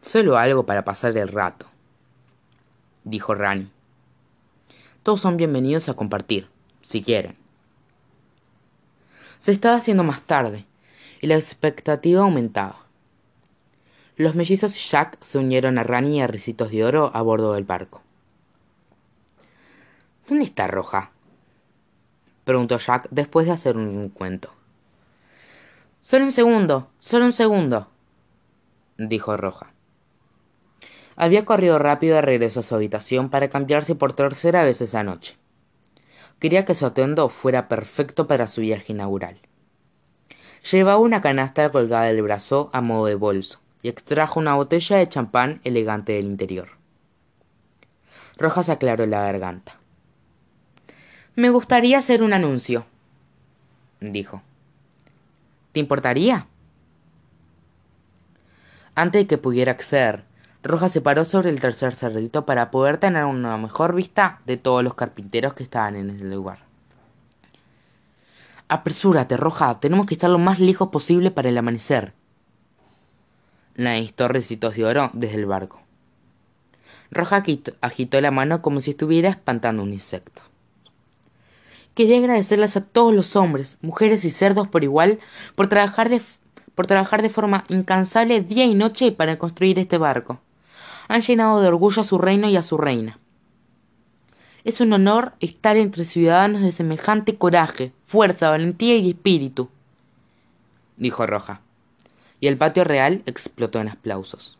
Solo 0.00 0.36
algo 0.36 0.66
para 0.66 0.84
pasar 0.84 1.16
el 1.16 1.28
rato, 1.28 1.66
dijo 3.04 3.34
Rani. 3.34 3.70
Todos 5.02 5.20
son 5.20 5.36
bienvenidos 5.36 5.88
a 5.88 5.94
compartir, 5.94 6.48
si 6.82 7.02
quieren. 7.02 7.36
Se 9.38 9.52
estaba 9.52 9.76
haciendo 9.76 10.04
más 10.04 10.22
tarde, 10.22 10.66
y 11.20 11.26
la 11.26 11.34
expectativa 11.34 12.22
aumentaba. 12.22 12.84
Los 14.16 14.34
mellizos 14.34 14.76
y 14.76 14.88
Jack 14.88 15.22
se 15.22 15.38
unieron 15.38 15.78
a 15.78 15.82
Rani 15.82 16.18
y 16.18 16.20
a 16.20 16.26
Ricitos 16.26 16.70
de 16.70 16.84
Oro 16.84 17.10
a 17.14 17.20
bordo 17.22 17.54
del 17.54 17.64
barco. 17.64 18.02
¿Dónde 20.28 20.44
está 20.44 20.66
Roja? 20.68 21.10
preguntó 22.44 22.78
Jack 22.78 23.08
después 23.10 23.46
de 23.46 23.52
hacer 23.52 23.76
un 23.76 24.08
cuento. 24.10 24.52
Solo 26.04 26.26
un 26.26 26.32
segundo, 26.32 26.90
solo 26.98 27.24
un 27.24 27.32
segundo, 27.32 27.88
dijo 28.98 29.38
Roja. 29.38 29.72
Había 31.16 31.46
corrido 31.46 31.78
rápido 31.78 32.16
de 32.16 32.20
regreso 32.20 32.60
a 32.60 32.62
su 32.62 32.74
habitación 32.74 33.30
para 33.30 33.48
cambiarse 33.48 33.94
por 33.94 34.12
tercera 34.12 34.64
vez 34.64 34.82
esa 34.82 35.02
noche. 35.02 35.38
Quería 36.40 36.66
que 36.66 36.74
su 36.74 36.84
atuendo 36.84 37.30
fuera 37.30 37.68
perfecto 37.68 38.26
para 38.26 38.48
su 38.48 38.60
viaje 38.60 38.92
inaugural. 38.92 39.40
Llevaba 40.70 40.98
una 40.98 41.22
canasta 41.22 41.70
colgada 41.70 42.04
del 42.04 42.20
brazo 42.20 42.68
a 42.74 42.82
modo 42.82 43.06
de 43.06 43.14
bolso 43.14 43.60
y 43.80 43.88
extrajo 43.88 44.38
una 44.38 44.56
botella 44.56 44.98
de 44.98 45.08
champán 45.08 45.62
elegante 45.64 46.12
del 46.12 46.26
interior. 46.26 46.72
Rojas 48.36 48.68
aclaró 48.68 49.06
la 49.06 49.22
garganta. 49.22 49.78
Me 51.34 51.48
gustaría 51.48 51.96
hacer 51.96 52.22
un 52.22 52.34
anuncio, 52.34 52.84
dijo. 54.00 54.42
¿Te 55.74 55.80
importaría? 55.80 56.46
Antes 58.94 59.22
de 59.22 59.26
que 59.26 59.38
pudiera 59.38 59.72
acceder, 59.72 60.22
Roja 60.62 60.88
se 60.88 61.00
paró 61.00 61.24
sobre 61.24 61.50
el 61.50 61.60
tercer 61.60 61.96
cerdito 61.96 62.46
para 62.46 62.70
poder 62.70 62.98
tener 62.98 63.24
una 63.24 63.58
mejor 63.58 63.92
vista 63.92 64.40
de 64.46 64.56
todos 64.56 64.84
los 64.84 64.94
carpinteros 64.94 65.54
que 65.54 65.64
estaban 65.64 65.96
en 65.96 66.10
ese 66.10 66.26
lugar. 66.26 66.60
Apresúrate, 68.68 69.36
Roja, 69.36 69.80
tenemos 69.80 70.06
que 70.06 70.14
estar 70.14 70.30
lo 70.30 70.38
más 70.38 70.60
lejos 70.60 70.90
posible 70.90 71.32
para 71.32 71.48
el 71.48 71.58
amanecer. 71.58 72.14
Nadie 73.74 74.14
recitos 74.16 74.76
de 74.76 74.84
oro 74.84 75.10
desde 75.12 75.40
el 75.40 75.46
barco. 75.46 75.82
Roja 77.10 77.42
agitó 77.80 78.20
la 78.20 78.30
mano 78.30 78.62
como 78.62 78.78
si 78.78 78.92
estuviera 78.92 79.28
espantando 79.28 79.82
un 79.82 79.92
insecto. 79.92 80.53
Quería 81.94 82.18
agradecerles 82.18 82.76
a 82.76 82.84
todos 82.84 83.14
los 83.14 83.36
hombres, 83.36 83.78
mujeres 83.80 84.24
y 84.24 84.30
cerdos 84.30 84.68
por 84.68 84.82
igual 84.84 85.20
por 85.54 85.68
trabajar 85.68 86.08
de, 86.08 86.20
por 86.74 86.86
trabajar 86.86 87.22
de 87.22 87.30
forma 87.30 87.64
incansable 87.68 88.40
día 88.40 88.64
y 88.64 88.74
noche 88.74 89.12
para 89.12 89.38
construir 89.38 89.78
este 89.78 89.98
barco 89.98 90.40
han 91.08 91.22
llenado 91.22 91.60
de 91.60 91.68
orgullo 91.68 92.02
a 92.02 92.04
su 92.04 92.18
reino 92.18 92.48
y 92.48 92.56
a 92.56 92.62
su 92.62 92.76
reina. 92.76 93.18
Es 94.64 94.80
un 94.80 94.92
honor 94.92 95.34
estar 95.40 95.76
entre 95.76 96.04
ciudadanos 96.04 96.62
de 96.62 96.72
semejante 96.72 97.36
coraje, 97.36 97.92
fuerza, 98.06 98.50
valentía 98.50 98.96
y 98.96 99.10
espíritu, 99.10 99.68
dijo 100.96 101.26
Roja, 101.26 101.60
y 102.40 102.46
el 102.46 102.56
patio 102.56 102.84
real 102.84 103.22
explotó 103.26 103.80
en 103.80 103.88
aplausos. 103.88 104.58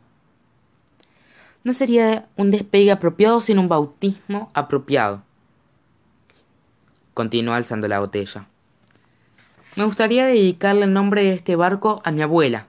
No 1.62 1.73
sería 1.73 2.29
un 2.37 2.51
despegue 2.51 2.92
apropiado 2.92 3.40
sino 3.40 3.62
un 3.62 3.68
bautismo 3.68 4.51
apropiado, 4.53 5.23
continuó 7.14 7.55
alzando 7.55 7.88
la 7.88 8.00
botella. 8.00 8.46
Me 9.77 9.85
gustaría 9.85 10.27
dedicarle 10.27 10.85
el 10.85 10.92
nombre 10.92 11.22
de 11.22 11.33
este 11.33 11.57
barco 11.57 12.03
a 12.05 12.11
mi 12.11 12.22
abuela, 12.22 12.66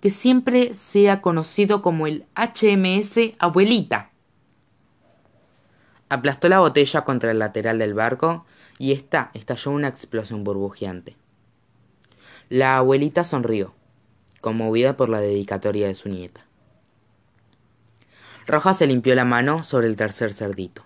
que 0.00 0.10
siempre 0.10 0.74
sea 0.74 1.22
conocido 1.22 1.80
como 1.80 2.06
el 2.06 2.26
HMS 2.34 3.34
Abuelita. 3.38 4.10
Aplastó 6.10 6.48
la 6.48 6.58
botella 6.58 7.02
contra 7.02 7.30
el 7.30 7.38
lateral 7.38 7.78
del 7.78 7.94
barco 7.94 8.44
y 8.78 8.92
ésta 8.92 9.30
estalló 9.34 9.70
una 9.70 9.88
explosión 9.88 10.44
burbujeante. 10.44 11.16
La 12.50 12.76
abuelita 12.76 13.24
sonrió, 13.24 13.74
conmovida 14.42 14.96
por 14.96 15.08
la 15.08 15.20
dedicatoria 15.20 15.86
de 15.86 15.94
su 15.94 16.10
nieta. 16.10 16.44
Roja 18.46 18.74
se 18.74 18.86
limpió 18.86 19.14
la 19.14 19.24
mano 19.24 19.64
sobre 19.64 19.86
el 19.86 19.96
tercer 19.96 20.34
cerdito. 20.34 20.84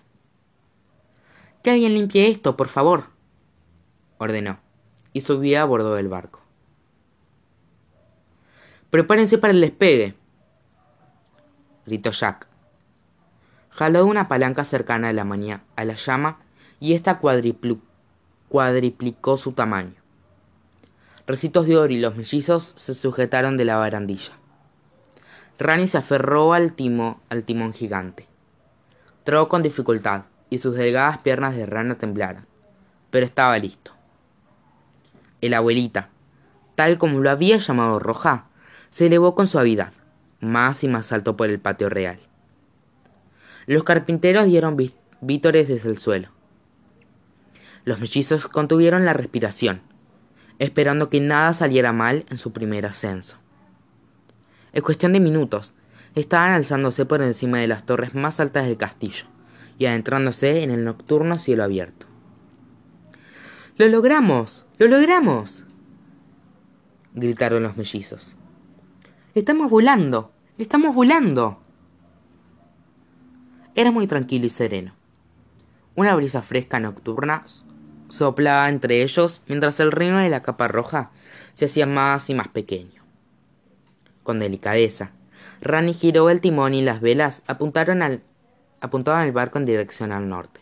Que 1.63 1.71
alguien 1.71 1.93
limpie 1.93 2.29
esto, 2.29 2.55
por 2.55 2.69
favor, 2.69 3.05
ordenó, 4.17 4.59
y 5.11 5.21
subió 5.21 5.61
a 5.61 5.65
bordo 5.65 5.95
del 5.95 6.07
barco. 6.07 6.41
Prepárense 8.89 9.37
para 9.37 9.51
el 9.51 9.59
despegue, 9.59 10.15
gritó 11.85 12.11
Jack. 12.11 12.47
Jaló 13.71 14.05
una 14.05 14.29
palanca 14.29 14.63
cercana 14.63 15.09
a 15.09 15.13
la, 15.13 15.61
a 15.75 15.85
la 15.85 15.93
llama 15.95 16.39
y 16.79 16.93
ésta 16.93 17.19
cuadriplicó 17.19 17.77
su 19.37 19.51
tamaño. 19.51 19.95
Recitos 21.27 21.67
de 21.67 21.77
oro 21.77 21.93
y 21.93 21.99
los 21.99 22.15
mellizos 22.15 22.73
se 22.77 22.93
sujetaron 22.93 23.57
de 23.57 23.65
la 23.65 23.75
barandilla. 23.75 24.31
Rani 25.59 25.89
se 25.89 25.97
aferró 25.97 26.53
al, 26.53 26.73
timo, 26.73 27.21
al 27.29 27.43
timón 27.43 27.73
gigante. 27.73 28.27
Trabó 29.25 29.49
con 29.49 29.61
dificultad 29.61 30.23
y 30.49 30.57
sus 30.57 30.75
delgadas 30.75 31.19
piernas 31.19 31.55
de 31.55 31.65
rana 31.65 31.97
temblaron, 31.97 32.45
pero 33.11 33.25
estaba 33.25 33.57
listo. 33.57 33.91
El 35.41 35.53
abuelita, 35.53 36.09
tal 36.75 36.97
como 36.97 37.19
lo 37.19 37.29
había 37.29 37.57
llamado 37.57 37.99
Roja, 37.99 38.45
se 38.89 39.07
elevó 39.07 39.35
con 39.35 39.47
suavidad, 39.47 39.93
más 40.39 40.83
y 40.83 40.87
más 40.87 41.11
alto 41.11 41.37
por 41.37 41.49
el 41.49 41.59
patio 41.59 41.89
real. 41.89 42.19
Los 43.67 43.83
carpinteros 43.83 44.45
dieron 44.45 44.77
vítores 45.21 45.67
desde 45.67 45.89
el 45.89 45.97
suelo. 45.97 46.29
Los 47.85 47.99
mellizos 47.99 48.47
contuvieron 48.47 49.05
la 49.05 49.13
respiración, 49.13 49.81
esperando 50.57 51.09
que 51.09 51.21
nada 51.21 51.53
saliera 51.53 51.93
mal 51.93 52.25
en 52.29 52.37
su 52.37 52.51
primer 52.51 52.85
ascenso. 52.85 53.37
En 54.73 54.81
cuestión 54.81 55.13
de 55.13 55.19
minutos, 55.19 55.75
estaban 56.15 56.51
alzándose 56.51 57.05
por 57.05 57.21
encima 57.21 57.59
de 57.59 57.67
las 57.67 57.85
torres 57.85 58.15
más 58.15 58.39
altas 58.39 58.65
del 58.65 58.77
castillo 58.77 59.25
y 59.79 59.87
adentrándose 59.87 60.61
en 60.61 60.69
el 60.69 60.83
nocturno 60.83 61.39
cielo 61.39 61.63
abierto. 61.63 62.05
¡Lo 63.77 63.87
logramos! 63.87 64.67
¡Lo 64.77 64.87
logramos! 64.87 65.63
gritaron 67.15 67.63
los 67.63 67.77
mellizos. 67.77 68.35
Estamos 69.33 69.69
volando, 69.71 70.31
estamos 70.57 70.93
volando. 70.93 71.59
Era 73.73 73.91
muy 73.91 74.05
tranquilo 74.05 74.45
y 74.45 74.49
sereno. 74.49 74.93
Una 75.95 76.15
brisa 76.15 76.41
fresca 76.41 76.79
nocturna 76.79 77.43
soplaba 78.09 78.69
entre 78.69 79.01
ellos 79.01 79.43
mientras 79.47 79.79
el 79.79 79.91
reino 79.91 80.17
de 80.17 80.29
la 80.29 80.43
capa 80.43 80.67
roja 80.67 81.11
se 81.53 81.65
hacía 81.65 81.85
más 81.85 82.29
y 82.29 82.35
más 82.35 82.49
pequeño. 82.49 83.03
Con 84.23 84.39
delicadeza, 84.39 85.11
Rani 85.61 85.93
giró 85.93 86.29
el 86.29 86.41
timón 86.41 86.73
y 86.73 86.81
las 86.81 87.01
velas 87.01 87.43
apuntaron 87.47 88.01
al, 88.01 88.21
apuntaban 88.81 89.25
el 89.25 89.31
barco 89.31 89.57
en 89.57 89.65
dirección 89.65 90.11
al 90.11 90.29
norte. 90.29 90.61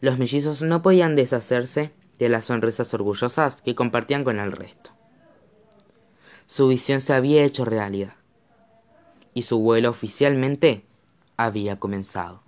Los 0.00 0.18
mellizos 0.18 0.62
no 0.62 0.82
podían 0.82 1.16
deshacerse 1.16 1.92
de 2.18 2.28
las 2.28 2.44
sonrisas 2.44 2.92
orgullosas 2.94 3.60
que 3.60 3.74
compartían 3.74 4.24
con 4.24 4.38
el 4.38 4.52
resto. 4.52 4.90
Su 6.46 6.68
visión 6.68 7.00
se 7.00 7.12
había 7.12 7.44
hecho 7.44 7.64
realidad 7.64 8.14
y 9.34 9.42
su 9.42 9.58
vuelo 9.58 9.90
oficialmente 9.90 10.86
había 11.36 11.78
comenzado. 11.78 12.45